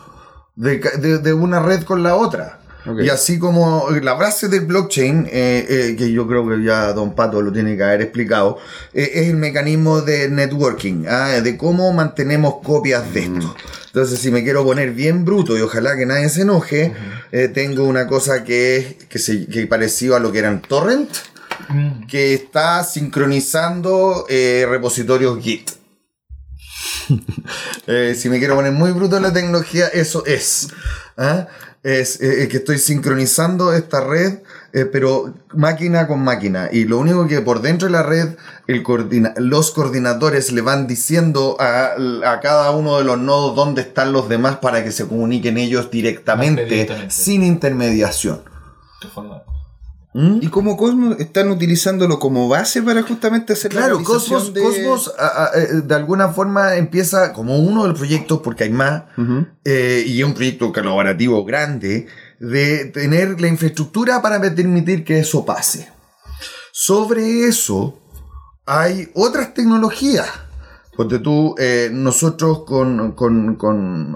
[0.56, 2.60] de, de- de una red con la otra.
[3.04, 7.16] Y así como la base del blockchain, eh, eh, que yo creo que ya Don
[7.16, 8.60] Pato lo tiene que haber explicado,
[8.94, 13.56] eh, es el mecanismo de networking, ah, de cómo mantenemos copias de esto.
[13.88, 16.94] Entonces, si me quiero poner bien bruto y ojalá que nadie se enoje,
[17.54, 21.10] tengo una cosa que es que, se, que parecido a lo que eran torrent,
[22.10, 25.72] que está sincronizando repositorios Git.
[28.16, 30.70] Si me quiero poner muy bruto en la tecnología, eso es.
[31.18, 31.48] ¿ah?
[31.86, 34.40] Es eh, eh, que estoy sincronizando esta red,
[34.74, 36.68] eh, pero máquina con máquina.
[36.72, 38.30] Y lo único que por dentro de la red,
[38.66, 41.92] el coordina- los coordinadores le van diciendo a,
[42.26, 45.92] a cada uno de los nodos dónde están los demás para que se comuniquen ellos
[45.92, 46.64] directamente,
[47.12, 48.42] sin intermediación.
[49.00, 49.44] ¿Qué forma?
[50.18, 50.38] ¿Mm?
[50.42, 55.14] Y como Cosmos están utilizándolo como base para justamente hacer la Claro, Cosmos, de- Cosmos
[55.20, 59.04] a- a- eh, de alguna forma empieza como uno de los proyectos, porque hay más,
[59.66, 62.08] eh, y es un proyecto colaborativo grande,
[62.40, 65.90] de tener la infraestructura para permitir que eso pase.
[66.72, 68.00] Sobre eso
[68.66, 70.28] hay otras tecnologías.
[70.96, 74.16] Porque tú, eh, nosotros con, con, con,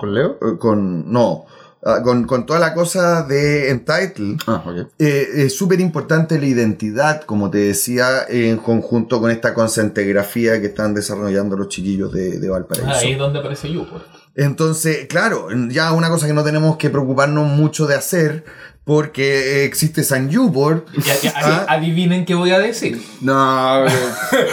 [0.00, 0.38] ¿Con Leo?
[0.42, 1.44] eh, con, no,
[1.86, 4.62] ah, con, con toda la cosa de Entitle, Ah,
[4.98, 10.66] eh, es súper importante la identidad, como te decía, en conjunto con esta concentrografía que
[10.66, 12.90] están desarrollando los chiquillos de, de Valparaíso.
[12.90, 14.00] Ah, ahí es donde aparece Youpo.
[14.34, 18.44] Entonces, claro, ya una cosa que no tenemos que preocuparnos mucho de hacer,
[18.84, 20.86] porque existe San Newport.
[21.34, 21.64] Ah.
[21.68, 23.02] adivinen qué voy a decir.
[23.22, 23.84] No,
[24.30, 24.46] pero-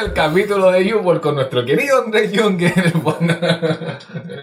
[0.00, 2.60] El capítulo de Youpo con nuestro querido Andrés Young.
[2.62, 3.36] en el bueno.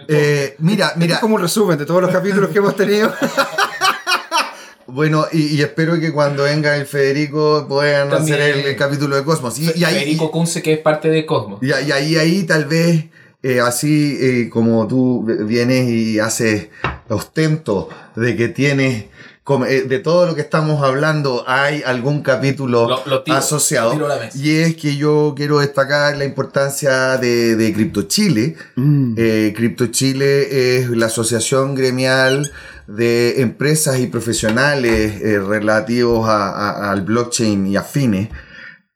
[0.08, 3.10] Eh, mira, mira, es como un resumen de todos los capítulos que hemos tenido.
[4.86, 8.34] bueno, y, y espero que cuando venga el Federico puedan También.
[8.40, 9.58] hacer el, el capítulo de Cosmos.
[9.58, 11.60] Y, y ahí, Federico Kunze, que es parte de Cosmos.
[11.62, 13.06] Y, y ahí, ahí tal vez,
[13.42, 16.68] eh, así eh, como tú vienes y haces
[17.08, 19.06] ostento de que tienes,
[19.54, 23.94] de todo lo que estamos hablando, hay algún capítulo Lo- lo tiro, asociado.
[23.96, 24.08] lo.
[24.34, 28.56] Y es que yo quiero destacar la importancia de, de Crypto Chile.
[29.16, 32.50] Eh, Crypto Chile es la asociación gremial
[32.88, 38.28] de empresas y profesionales eh, relativos a- a- al blockchain y afines,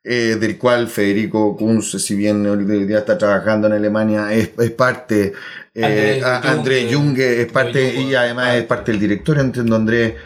[0.02, 4.70] eh, del cual Federico Kunz, si bien hoy día está trabajando en Alemania, es, es
[4.72, 5.32] parte.
[5.74, 9.38] Eh, André a- André Junge, Junge es parte Junge, y además es parte del director,
[9.38, 10.16] entiendo André.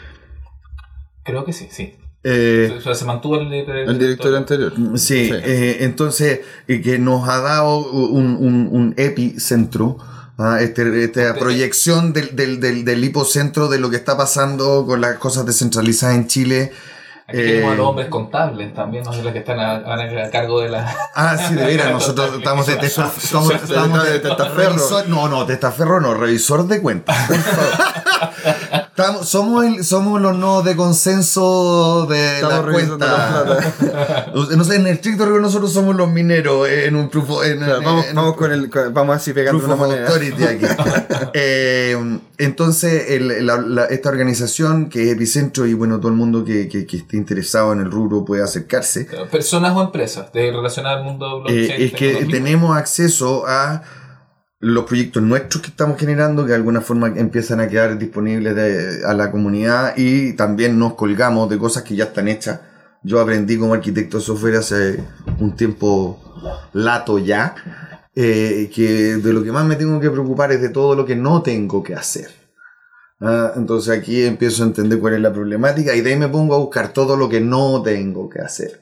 [1.25, 1.95] Creo que sí, sí.
[2.23, 4.73] Eh, O sea, se mantuvo el, El director anterior.
[4.95, 5.31] Sí, Sí.
[5.33, 9.97] eh, entonces, eh, que nos ha dado un, un- un epicentro,
[10.39, 15.01] ah, este, esta proyección del, del, del, del hipocentro de lo que está pasando con
[15.01, 16.71] las cosas descentralizadas en Chile.
[17.27, 20.25] Aquí tenemos a Eh, los hombres contables también, no sé los que están a, a-
[20.25, 20.95] a cargo de la.
[21.15, 24.75] Ah, sí, de veras, nosotros estamos de, testa- estamos- estamos de- testaferro.
[25.07, 27.17] no, no, testaferro no, revisor de cuentas.
[28.97, 33.67] Estamos- somos, el- somos los nodos de consenso de Estamos la cuenta.
[33.83, 37.43] la No sé, en el estricto rigor nosotros somos los mineros en un proof of-
[37.45, 38.67] en- Claro, en- vamos, en- vamos con el.
[38.93, 40.07] Vamos así pegando una moneda.
[40.15, 40.31] Aquí.
[41.33, 41.97] Eh,
[42.37, 46.69] entonces, el- la- la- esta organización que es Epicentro y bueno, todo el mundo que,
[46.69, 49.09] que- que esté interesado en el rubro puede acercarse.
[49.29, 51.69] Personas o empresas de relacionar al mundo blockchain.
[51.81, 53.83] Eh, es que tenemos acceso a
[54.65, 59.13] los proyectos nuestros que estamos generando, que de alguna forma empiezan a quedar disponibles a
[59.13, 62.61] la comunidad y también nos colgamos de cosas que ya están hechas.
[63.03, 64.99] Yo aprendí como arquitecto de software hace
[65.39, 66.19] un tiempo
[66.73, 67.53] lato ya,
[68.15, 71.15] eh, que de lo que más me tengo que preocupar es de todo lo que
[71.15, 72.31] no tengo que hacer.
[73.21, 76.55] Ah, entonces aquí empiezo a entender cuál es la problemática y de ahí me pongo
[76.55, 78.81] a buscar todo lo que no tengo que hacer.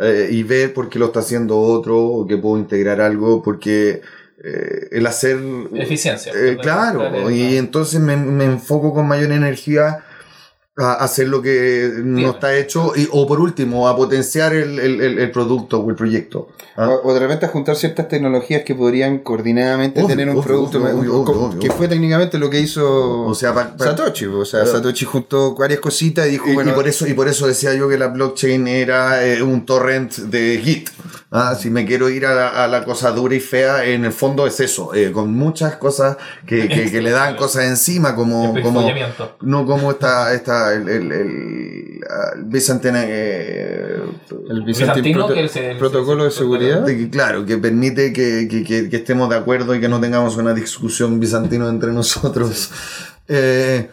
[0.00, 4.00] Eh, y ver por qué lo está haciendo otro, o que puedo integrar algo, porque
[4.42, 5.38] eh, el hacer...
[5.74, 6.32] Eficiencia.
[6.34, 10.04] Eh, claro, y entonces me, me enfoco con mayor energía
[10.76, 15.00] a hacer lo que no está hecho, y, o por último, a potenciar el, el-
[15.02, 16.48] el- el producto o el proyecto.
[16.76, 16.88] ¿ah?
[16.88, 20.44] O, o de repente a juntar ciertas tecnologías que podrían coordinadamente Obvio, tener un obvio,
[20.44, 21.58] producto obvio, un- obvio, un- obvio, obvio.
[21.60, 24.24] que fue técnicamente lo que hizo O sea, pa- pa- Satoshi.
[24.26, 24.64] O sea.
[24.64, 27.74] Satoshi juntó varias cositas y dijo, Y, y bueno, por eso, y por eso decía
[27.74, 30.88] yo que la blockchain era eh, un torrent de Git.
[31.32, 34.12] Ah, si me quiero ir a la, a la cosa dura y fea, en el
[34.12, 38.56] fondo es eso, eh, con muchas cosas que, que- que le dan cosas encima, como,
[38.56, 38.80] El como
[39.42, 42.00] no como esta, esta el, el, el,
[42.36, 43.94] el Byzantine, eh,
[44.50, 44.64] el
[45.14, 46.80] Proto- que el- protocolo de seguridad.
[46.82, 50.00] de que, claro, que permite que, que- que- que estemos de acuerdo y que no
[50.00, 52.70] tengamos una discusión bizantino entre nosotros.
[53.28, 53.88] Eh,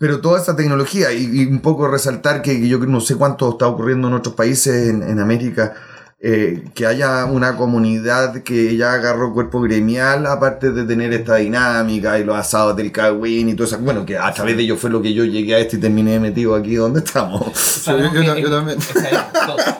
[0.00, 3.68] pero toda esa tecnología, y, y un poco resaltar que yo no sé cuánto está
[3.68, 5.74] ocurriendo en otros países en, en América,
[6.22, 12.18] eh, que haya una comunidad que ya agarró cuerpo gremial, aparte de tener esta dinámica
[12.18, 13.78] y los asados del Kawin y todo eso.
[13.78, 16.20] Bueno, que a través de ello fue lo que yo llegué a esto y terminé
[16.20, 17.56] metido aquí donde estamos.
[17.56, 18.78] Sabemos, yo- yo- que, yo también.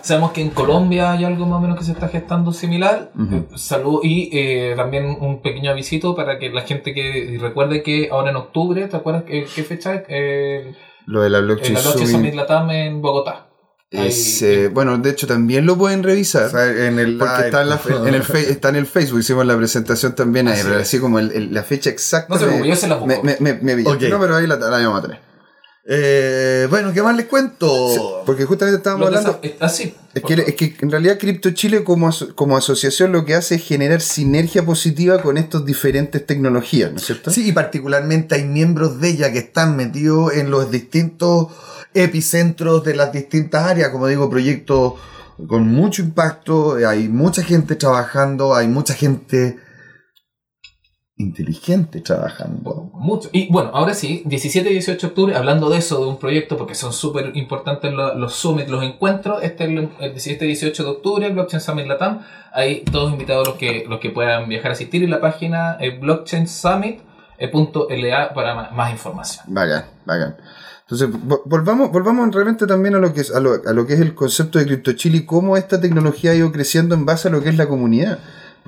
[0.03, 3.13] sabemos que en Colombia hay algo más o menos que se está gestando similar.
[3.19, 8.09] Eh, Salud y eh, también un pequeño avisito para que la gente que recuerde que
[8.11, 10.03] ahora en octubre, ¿te acuerdas qué, qué fecha es?
[10.09, 10.75] Eh,
[11.07, 13.47] Lo de la blockchain la Blockchain Summit Summit Latam en Bogotá.
[13.91, 16.47] Es, eh, bueno, de hecho también lo pueden revisar.
[16.47, 17.47] O sea, en el Porque live.
[17.47, 20.55] está en, la, en el fe- está en el Facebook, hicimos la presentación también ahí,
[20.61, 22.33] Así pero así como el- el- la fecha exacta.
[22.35, 22.99] No se me- yo se la.
[23.05, 24.07] Me, me, me, me pillaste.
[24.07, 24.11] Ok.
[24.13, 25.30] No, pero ahí la, la vamos a tener.
[25.85, 28.23] Eh, bueno, ¿qué más les cuento?
[28.27, 29.41] Porque justamente estábamos hablando.
[29.43, 29.95] eh, así.
[30.15, 33.55] Es que, es que en realidad Crypto Chile como, aso- como asociación lo que hace
[33.57, 37.31] es generar sinergia positiva con estas diferentes tecnologías, ¿no es cierto?
[37.31, 41.49] Sí, y particularmente hay miembros de ella que están metidos en los distintos
[41.95, 44.95] epicentros de las distintas áreas, como digo, proyectos
[45.47, 49.59] con mucho impacto, hay mucha gente trabajando, hay mucha gente
[51.21, 52.91] inteligente trabajando.
[52.95, 53.29] Mucho.
[53.33, 56.57] Y bueno, ahora sí, 17 y 18 de octubre, hablando de eso, de un proyecto,
[56.57, 60.49] porque son súper importantes los, los summits, los encuentros, este es el, el 17 y
[60.49, 62.21] 18 de octubre, el Blockchain Summit Latam,
[62.53, 65.99] ahí todos invitados los que, los que puedan viajar a asistir en la página eh,
[67.39, 69.45] blockchainsummit.la para ma- más información.
[69.49, 70.37] Bacán, bacán.
[70.83, 73.95] Entonces, vo- volvamos, volvamos realmente también a lo, que es, a, lo, a lo que
[73.95, 77.29] es el concepto de Crypto Chile y cómo esta tecnología ha ido creciendo en base
[77.29, 78.19] a lo que es la comunidad.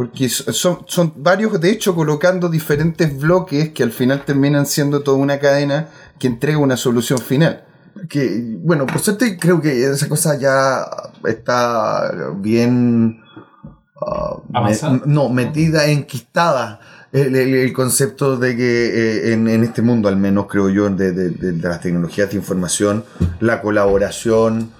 [0.08, 5.02] Porque so- son, son varios, de hecho, colocando diferentes bloques que al final terminan siendo
[5.02, 5.88] toda una cadena
[6.18, 7.64] que entrega una solución final.
[8.08, 10.84] Que, bueno, por suerte creo que esa cosa ya
[11.28, 13.18] está bien...
[13.18, 15.00] me- ¿Avanzada?
[15.06, 16.80] no, metida, enquistada.
[17.12, 20.88] El, el- el concepto de que eh, en, en este mundo, al menos creo yo,
[20.90, 23.04] de, de- de- de las tecnologías de información,
[23.40, 24.70] la colaboración,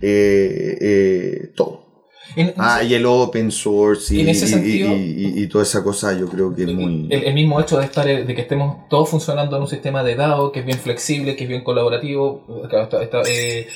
[0.00, 1.89] eh, eh, todo.
[2.36, 5.42] En- en Ah, ese- y el open source y, En ese y- sentido- y- y-
[5.42, 7.06] y toda esa cosa yo creo que es muy...
[7.10, 10.02] el, el mismo hecho de estar eh, de que estemos todos funcionando en un sistema
[10.04, 13.66] de DAO que es bien flexible, que es bien colaborativo, está- está, eh,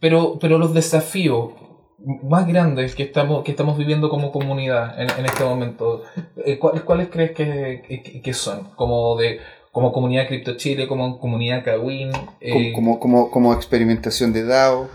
[0.00, 1.52] pero, pero los desafíos
[2.24, 6.02] más grandes que estamos, que estamos viviendo como comunidad en, en este momento,
[6.44, 8.70] eh, ¿cuáles, cuáles crees que, que- que son?
[8.76, 9.38] Como de
[9.70, 12.10] como comunidad Crypto Chile, como comunidad Kawin,
[12.42, 14.88] eh, Como, como, como, como experimentación de DAO.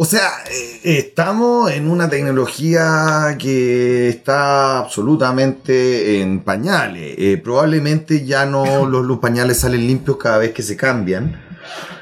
[0.00, 7.16] O sea, eh, estamos en una tecnología que está absolutamente en pañales.
[7.18, 11.48] Eh, probablemente ya no los, los pañales salen limpios cada vez que se cambian.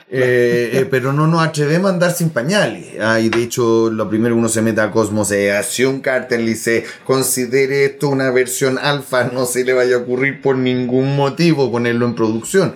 [0.09, 3.01] Eh, eh, pero no nos atrevemos a andar sin pañales.
[3.01, 6.01] Ah, y de hecho, lo primero que uno se mete a Cosmos es hacia un
[6.01, 10.57] cartel y dice, considere esto una versión alfa, no se le vaya a ocurrir por
[10.57, 12.75] ningún motivo ponerlo en producción.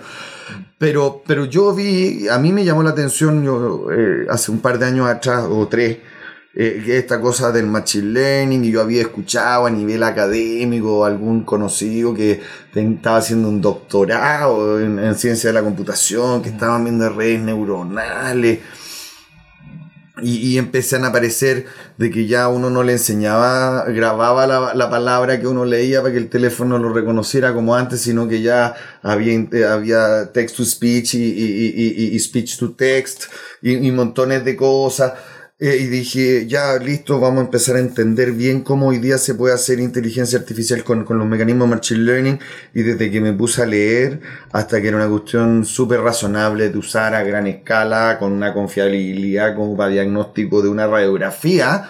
[0.77, 4.79] Pero, pero yo vi, a mí me llamó la atención yo, eh, hace un par
[4.79, 5.99] de años atrás o tres,
[6.53, 12.13] eh, esta cosa del machine learning y yo había escuchado a nivel académico algún conocido
[12.13, 12.41] que
[12.73, 18.59] estaba haciendo un doctorado en, en ciencia de la computación, que estaban viendo redes neuronales.
[20.21, 21.65] Y, y empiezan a aparecer
[21.97, 26.13] de que ya uno no le enseñaba, grababa la, la palabra que uno leía para
[26.13, 30.65] que el teléfono lo reconociera como antes, sino que ya había, eh, había text to
[30.65, 33.23] speech y, y- y- speech to text
[33.61, 35.13] y montones de cosas.
[35.63, 39.35] Eh, y dije, ya listo, vamos a empezar a entender bien cómo hoy día se
[39.35, 42.39] puede hacer inteligencia artificial con, con los mecanismos de machine learning.
[42.73, 46.77] Y desde que me puse a leer hasta que era una cuestión súper razonable de
[46.79, 51.87] usar a gran escala, con una confiabilidad como para diagnóstico de una radiografía,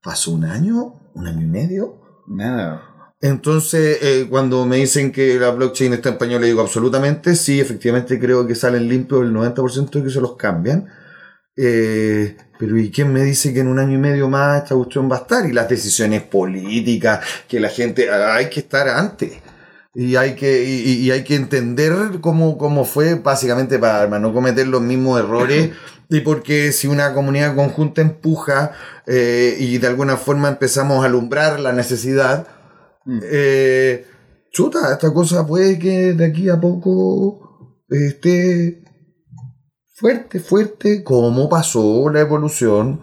[0.00, 2.00] pasó un año, un año y medio.
[2.28, 3.10] Nada.
[3.20, 7.58] Entonces, eh, cuando me dicen que la blockchain está en español, le digo absolutamente, sí,
[7.58, 10.86] efectivamente creo que salen limpios el 90% de que se los cambian.
[11.56, 15.10] Eh, pero ¿y quién me dice que en un año y medio más esta cuestión
[15.10, 15.46] va a estar?
[15.46, 19.32] Y las decisiones políticas, que la gente, ah, hay que estar antes.
[19.94, 24.66] Y hay que, y, hay que entender cómo, cómo fue, básicamente para, para no cometer
[24.66, 25.70] los mismos errores.
[26.10, 28.72] Y porque si una comunidad conjunta empuja
[29.06, 32.46] eh, y de alguna forma empezamos a alumbrar la necesidad,
[33.04, 33.20] Mm.
[33.22, 34.06] eh,
[34.50, 38.83] chuta, esta cosa puede que de aquí a poco esté
[39.94, 43.00] fuerte, fuerte, como pasó la evolución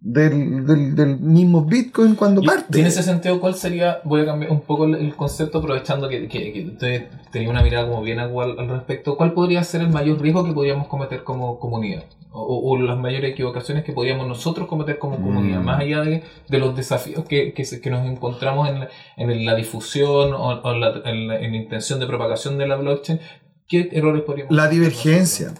[0.00, 2.76] del, del, del mismo Bitcoin cuando Y- parte.
[2.76, 4.00] Y en ese sentido, ¿cuál sería?
[4.04, 8.02] Voy a cambiar un poco el, concepto aprovechando que, que, que tenía una mirada como
[8.02, 9.16] bien agual al respecto.
[9.16, 12.04] ¿Cuál podría ser el mayor riesgo que podríamos cometer como comunidad?
[12.36, 15.64] O, o- las mayores equivocaciones que podríamos nosotros cometer como comunidad, Mm.
[15.64, 19.54] más allá de, de los desafíos que, que, que nos encontramos en la, en la
[19.54, 23.20] difusión o, o la, en la- en la intención de propagación de la blockchain.
[23.68, 25.54] ¿Qué errores podríamos La divergencia.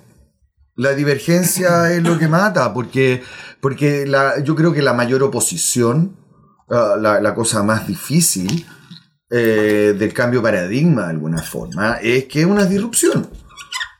[0.77, 3.23] La divergencia es lo que mata, porque,
[3.61, 6.17] porque la, yo creo que la mayor oposición,
[6.71, 8.67] ah, la, la cosa más difícil
[9.31, 13.29] eh, del cambio de paradigma de alguna forma, es que es una disrupción.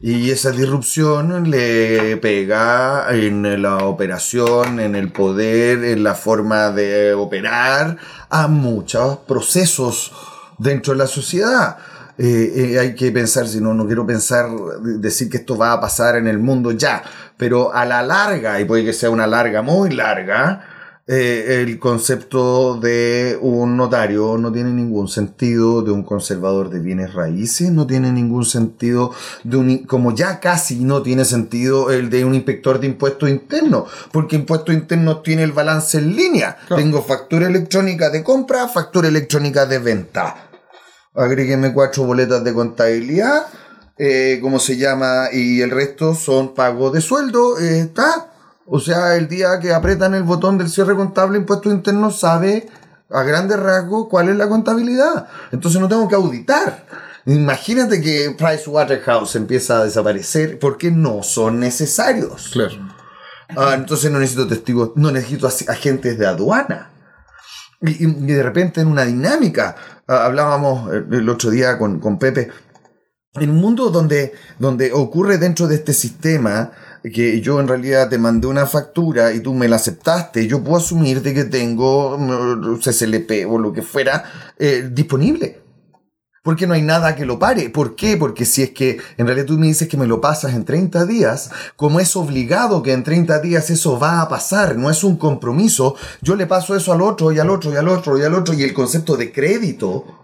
[0.01, 7.15] Y esa disrupción le pega en la operación, en el poder, en la forma de
[7.15, 7.97] operar
[8.29, 10.13] a muchos procesos
[10.59, 11.79] dentro de la sociedad.
[12.17, 14.49] Eh, eh, hay que pensar, si no, no quiero pensar,
[14.83, 17.03] decir que esto va a pasar en el mundo ya,
[17.37, 20.65] pero a la larga, y puede que sea una larga muy larga,
[21.07, 27.13] eh, el concepto de un notario no tiene ningún sentido, de un conservador de bienes
[27.13, 29.13] raíces no tiene ningún sentido,
[29.43, 33.91] de un, como ya casi no tiene sentido el de un inspector de impuestos internos,
[34.13, 36.57] porque impuestos internos tiene el balance en línea.
[36.75, 40.54] Tengo factura electrónica de compra, factura electrónica de venta.
[41.15, 43.47] Agrégueme cuatro boletas de contabilidad,
[43.97, 45.29] eh, ¿cómo se llama?
[45.33, 48.33] Y el resto son pagos de sueldo, eh, está.
[48.67, 52.67] O sea, el día que apretan el botón del cierre contable impuestos internos sabe
[53.11, 55.29] a grandes rasgos cuál es la contabilidad.
[55.53, 56.87] Entonces no tengo que auditar.
[57.27, 62.51] Imagínate que Pricewaterhouse empieza a desaparecer porque no son necesarios.
[62.53, 62.75] Claro.
[63.57, 66.91] Ah, entonces no necesito testigos, no necesito agentes de aduana.
[67.81, 72.19] Y, y de repente en una dinámica, ah, hablábamos el, el otro día con, con
[72.19, 72.51] Pepe,
[73.35, 76.71] en un mundo donde, donde ocurre dentro de este sistema
[77.03, 80.79] que yo en realidad te mandé una factura y tú me la aceptaste, yo puedo
[80.79, 84.25] asumir de que tengo mm, CCLP o lo que fuera
[84.59, 85.64] eh, disponible.
[86.45, 87.71] Porque no hay nada que lo pare.
[87.71, 88.19] ¿Por qué?
[88.19, 91.07] Porque si es que en realidad tú me dices que me lo pasas en 30
[91.07, 95.17] días, como es obligado que en 30 días eso va a pasar, no es un
[95.17, 98.35] compromiso, yo le paso eso al otro y al otro y al otro y al
[98.35, 100.24] otro y el concepto de crédito,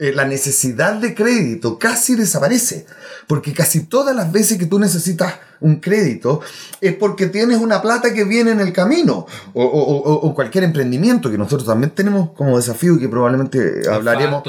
[0.00, 2.86] eh, la necesidad de crédito casi desaparece.
[3.28, 6.40] Porque casi todas las veces que tú necesitas un crédito
[6.80, 10.64] es porque tienes una plata que viene en el camino o, o- o- o cualquier
[10.64, 14.42] emprendimiento que nosotros también tenemos como desafío y que probablemente hablaremos.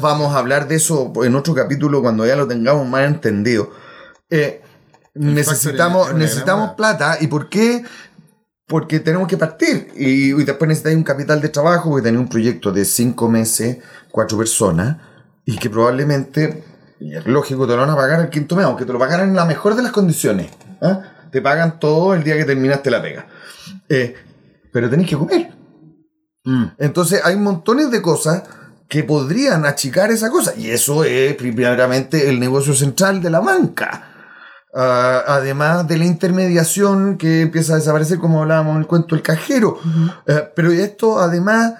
[0.00, 3.70] Vamos a hablar de eso en otro capítulo cuando ya lo tengamos más entendido.
[4.30, 4.62] Eh,
[5.14, 7.18] necesitamos necesitamos plata.
[7.20, 7.84] ¿Y por qué?
[8.66, 9.88] Porque tenemos que partir.
[9.96, 13.78] Y, y después necesitáis un capital de trabajo, porque tenéis un proyecto de cinco meses,
[14.14, 14.96] cuatro personas,
[15.44, 16.62] y que probablemente,
[17.00, 19.30] y es lógico, te lo van a pagar el quinto mes, aunque te lo pagaran
[19.30, 20.52] en la mejor de las condiciones.
[20.80, 21.00] ¿ah?
[21.32, 23.26] Te pagan todo el día que terminaste la pega.
[23.88, 24.14] Eh,
[24.72, 25.52] pero tenéis que comer.
[26.44, 26.64] Mm.
[26.78, 28.44] Entonces hay montones de cosas
[28.88, 30.54] que podrían achicar esa cosa.
[30.56, 34.12] Y eso es primeramente el negocio central de la banca.
[34.72, 39.24] Ah, además de la intermediación que empieza a desaparecer, como hablábamos en el cuento del
[39.24, 39.76] cajero.
[40.28, 41.74] Eh, pero esto, además,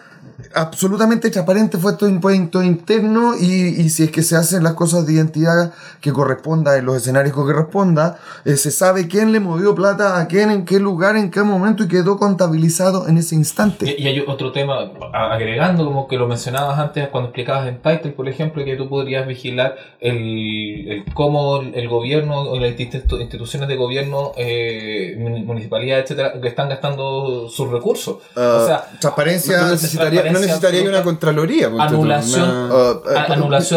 [0.55, 5.07] absolutamente transparente fue estos impuestos internos y, y si es que se hacen las cosas
[5.07, 9.75] de identidad que corresponda en los escenarios que corresponda, eh, se sabe quién le movió
[9.75, 13.95] plata a quién, en qué lugar, en qué momento y quedó contabilizado en ese instante.
[13.99, 18.11] Y, y hay otro tema, agregando como que lo mencionabas antes cuando explicabas en Title,
[18.13, 23.69] por ejemplo, que tú podrías vigilar el, el cómo el gobierno o las institu- instituciones
[23.69, 28.17] de gobierno, eh, mun- municipalidades, etcétera, que están gastando sus recursos.
[28.37, 31.67] Ah, o sea, Transparencia, necesitaría, no necesitaría una contraloría.
[31.69, 32.43] Anulación.
[32.51, 32.75] una-
[33.17, 33.27] ah,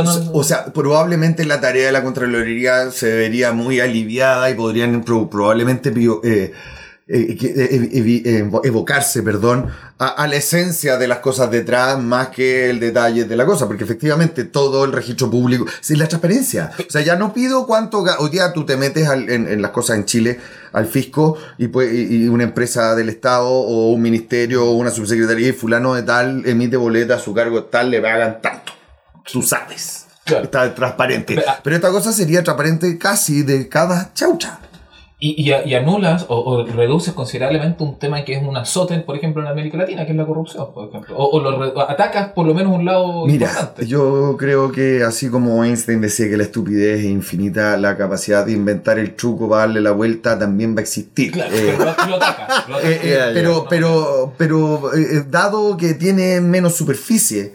[0.06, 5.04] anulación- O sea, probablemente la tarea de la Contraloría se vería muy aliviada y podrían
[5.04, 6.54] pro- probablemente pio- eh,
[7.10, 12.70] eh, eh, eh, evocarse, perdón, a, a la esencia de las cosas detrás más que
[12.70, 16.72] el detalle de la cosa, porque efectivamente todo el registro público, sí, la transparencia.
[16.80, 19.72] O sea, ya no pido cuánto, hoy día tú te metes al- en, en las
[19.72, 20.40] cosas en Chile
[20.74, 25.50] al fisco y, pues, y una empresa del Estado o un ministerio o una subsecretaría
[25.50, 28.74] y fulano de tal emite boleta a su cargo tal, le pagan tanto.
[29.32, 30.06] Tú sabes.
[30.26, 30.44] Claro.
[30.44, 31.36] Está transparente.
[31.36, 34.60] Pero- Pero esta cosa sería transparente casi de cada chaucha.
[35.20, 39.16] Y, y, y anulas o, o reduces considerablemente un tema que es un azote, por
[39.16, 41.18] ejemplo, en América Latina, que es la corrupción, por ejemplo.
[41.18, 43.88] O, o lo re- atacas por lo menos un lado Mira, importante.
[43.88, 48.52] yo creo que así como Einstein decía que la estupidez es infinita, la capacidad de
[48.52, 51.32] inventar el truco para darle la vuelta también va a existir.
[51.32, 52.70] Claro, Eh, pero lo, lo atacas.
[52.70, 53.04] lo eh, atacas.
[53.04, 57.54] eh, pero, pero, pero eh, dado que tiene menos superficie,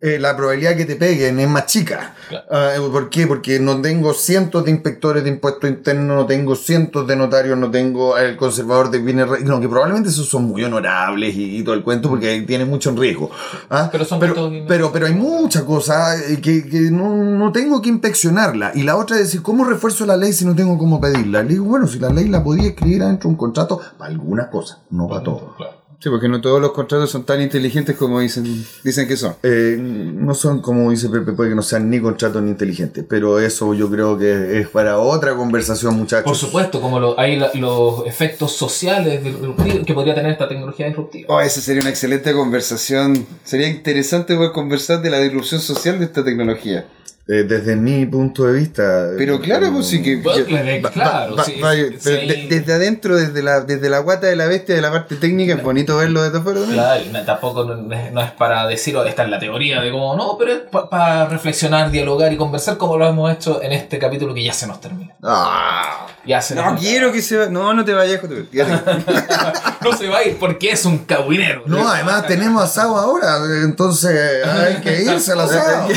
[0.00, 2.14] eh, la probabilidad que te peguen es más chica.
[2.28, 2.46] Claro.
[2.50, 3.26] Ah, ¿Por qué?
[3.26, 7.70] Porque no tengo cientos de inspectores de impuestos internos, no tengo cientos de notarios, no
[7.70, 11.74] tengo el conservador de bienes no, que probablemente esos son muy honorables y, y todo
[11.74, 13.30] el cuento porque tienen mucho en riesgo.
[13.70, 13.88] ¿ah?
[13.90, 17.88] Pero son pero, pero, pero hay mucha cosa eh, que, que no, no tengo que
[17.88, 18.72] inspeccionarla.
[18.74, 21.42] Y la otra es decir, ¿cómo refuerzo la ley si no tengo cómo pedirla?
[21.42, 24.48] Le digo, bueno, si la ley la podía escribir adentro de un contrato para algunas
[24.48, 25.54] cosas, no para todo.
[25.56, 25.75] Claro.
[25.98, 28.44] Sí, porque no todos los contratos son tan inteligentes como dicen,
[28.84, 29.34] dicen que son.
[29.42, 33.40] Eh, no son, como dice Pepe, puede que no sean ni contratos ni inteligentes, pero
[33.40, 36.24] eso yo creo que es para otra conversación, muchachos.
[36.24, 39.20] Por supuesto, como lo- hay la- los efectos sociales
[39.86, 41.34] que podría tener esta tecnología disruptiva.
[41.34, 43.26] Oh, esa sería una excelente conversación.
[43.44, 46.86] Sería interesante poder conversar de la disrupción social de esta tecnología.
[47.28, 49.08] Eh, desde mi punto de vista.
[49.18, 50.22] Pero eh, claro, pues sí que.
[50.22, 51.34] Claro,
[52.48, 55.62] desde adentro, desde la, desde la guata de la bestia, de la parte técnica, es
[55.62, 56.60] bonito verlo desde afuera.
[56.72, 59.80] Claro, y no- tampoco no es, no es para decir, oh, esta es la teoría
[59.80, 63.72] de cómo no, pero es para reflexionar, dialogar y conversar como lo hemos hecho en
[63.72, 65.14] este capítulo que ya se nos termina.
[65.22, 67.50] Ah, Ya se no nos quiero que se vaya.
[67.50, 68.20] No, no te vayas.
[68.50, 69.04] Quédate.
[69.82, 71.62] no se va a ir porque es un cabuinero.
[71.66, 75.88] No, además tenemos asado ahora, entonces hay que irse al asado.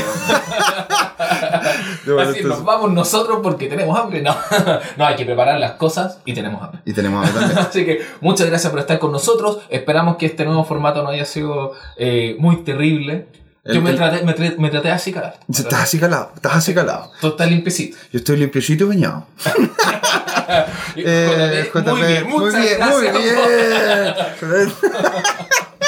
[2.05, 4.21] No, Así entonces- nos vamos nosotros porque tenemos hambre.
[4.21, 4.35] No,
[4.97, 6.81] no hay que preparar las cosas y tenemos hambre.
[6.85, 7.57] y tenemos también.
[7.57, 9.59] Así que muchas gracias por estar con nosotros.
[9.69, 13.27] Esperamos que este nuevo formato no haya sido eh, muy terrible.
[13.73, 15.39] Yo me, traté, me, tra- me traté así, cagar.
[15.51, 17.11] Estás así calado, estás así calado.
[17.21, 17.97] Todo está limpiecito.
[18.11, 19.27] Yo estoy limpiecito y bañado.
[20.95, 24.73] Eh, muy bien, muy bien, muy bien.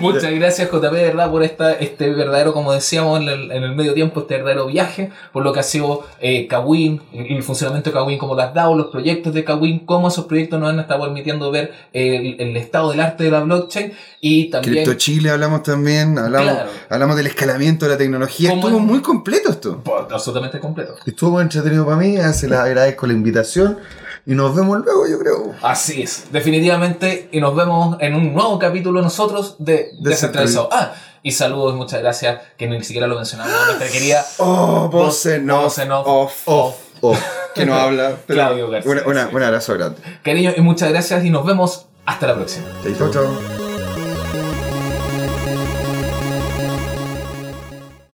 [0.00, 3.74] Muchas gracias JP, de verdad, por esta, este verdadero, como decíamos en el, en el
[3.74, 7.90] medio tiempo, este verdadero viaje, por lo que ha sido eh, Kawin, el, el funcionamiento
[7.90, 11.02] de Kawin como las DAO, los proyectos de Kawin, cómo esos proyectos nos han estado
[11.04, 14.74] permitiendo ver el, el estado del arte de la blockchain y también...
[14.84, 16.70] Cripto Chile hablamos también, hablamos, Claro.
[16.88, 18.50] hablamos del escalamiento de la tecnología.
[18.50, 18.86] ¿Cómo Estuvo es?
[18.86, 19.80] muy completo esto.
[19.82, 20.94] Pues, absolutamente completo.
[21.04, 23.78] Estuvo muy entretenido para mí, se les agradezco la invitación
[24.30, 25.54] y nos vemos luego, yo creo.
[25.62, 30.68] Así es, definitivamente, y nos vemos en un nuevo capítulo nosotros de Descentralizado.
[30.72, 34.88] Ah, y saludos y muchas gracias, que ni siquiera lo mencionamos, a nuestra querida Oh,
[34.88, 36.76] voz en off, Voz en off, off, off.
[37.02, 37.16] Oh.
[37.54, 38.16] que no habla.
[38.26, 39.34] pero Claudio García, una- una- sí.
[39.34, 40.00] un abrazo grande.
[40.22, 42.66] Cariño y muchas gracias y nos vemos hasta la próxima.
[42.98, 43.69] Chau, chau.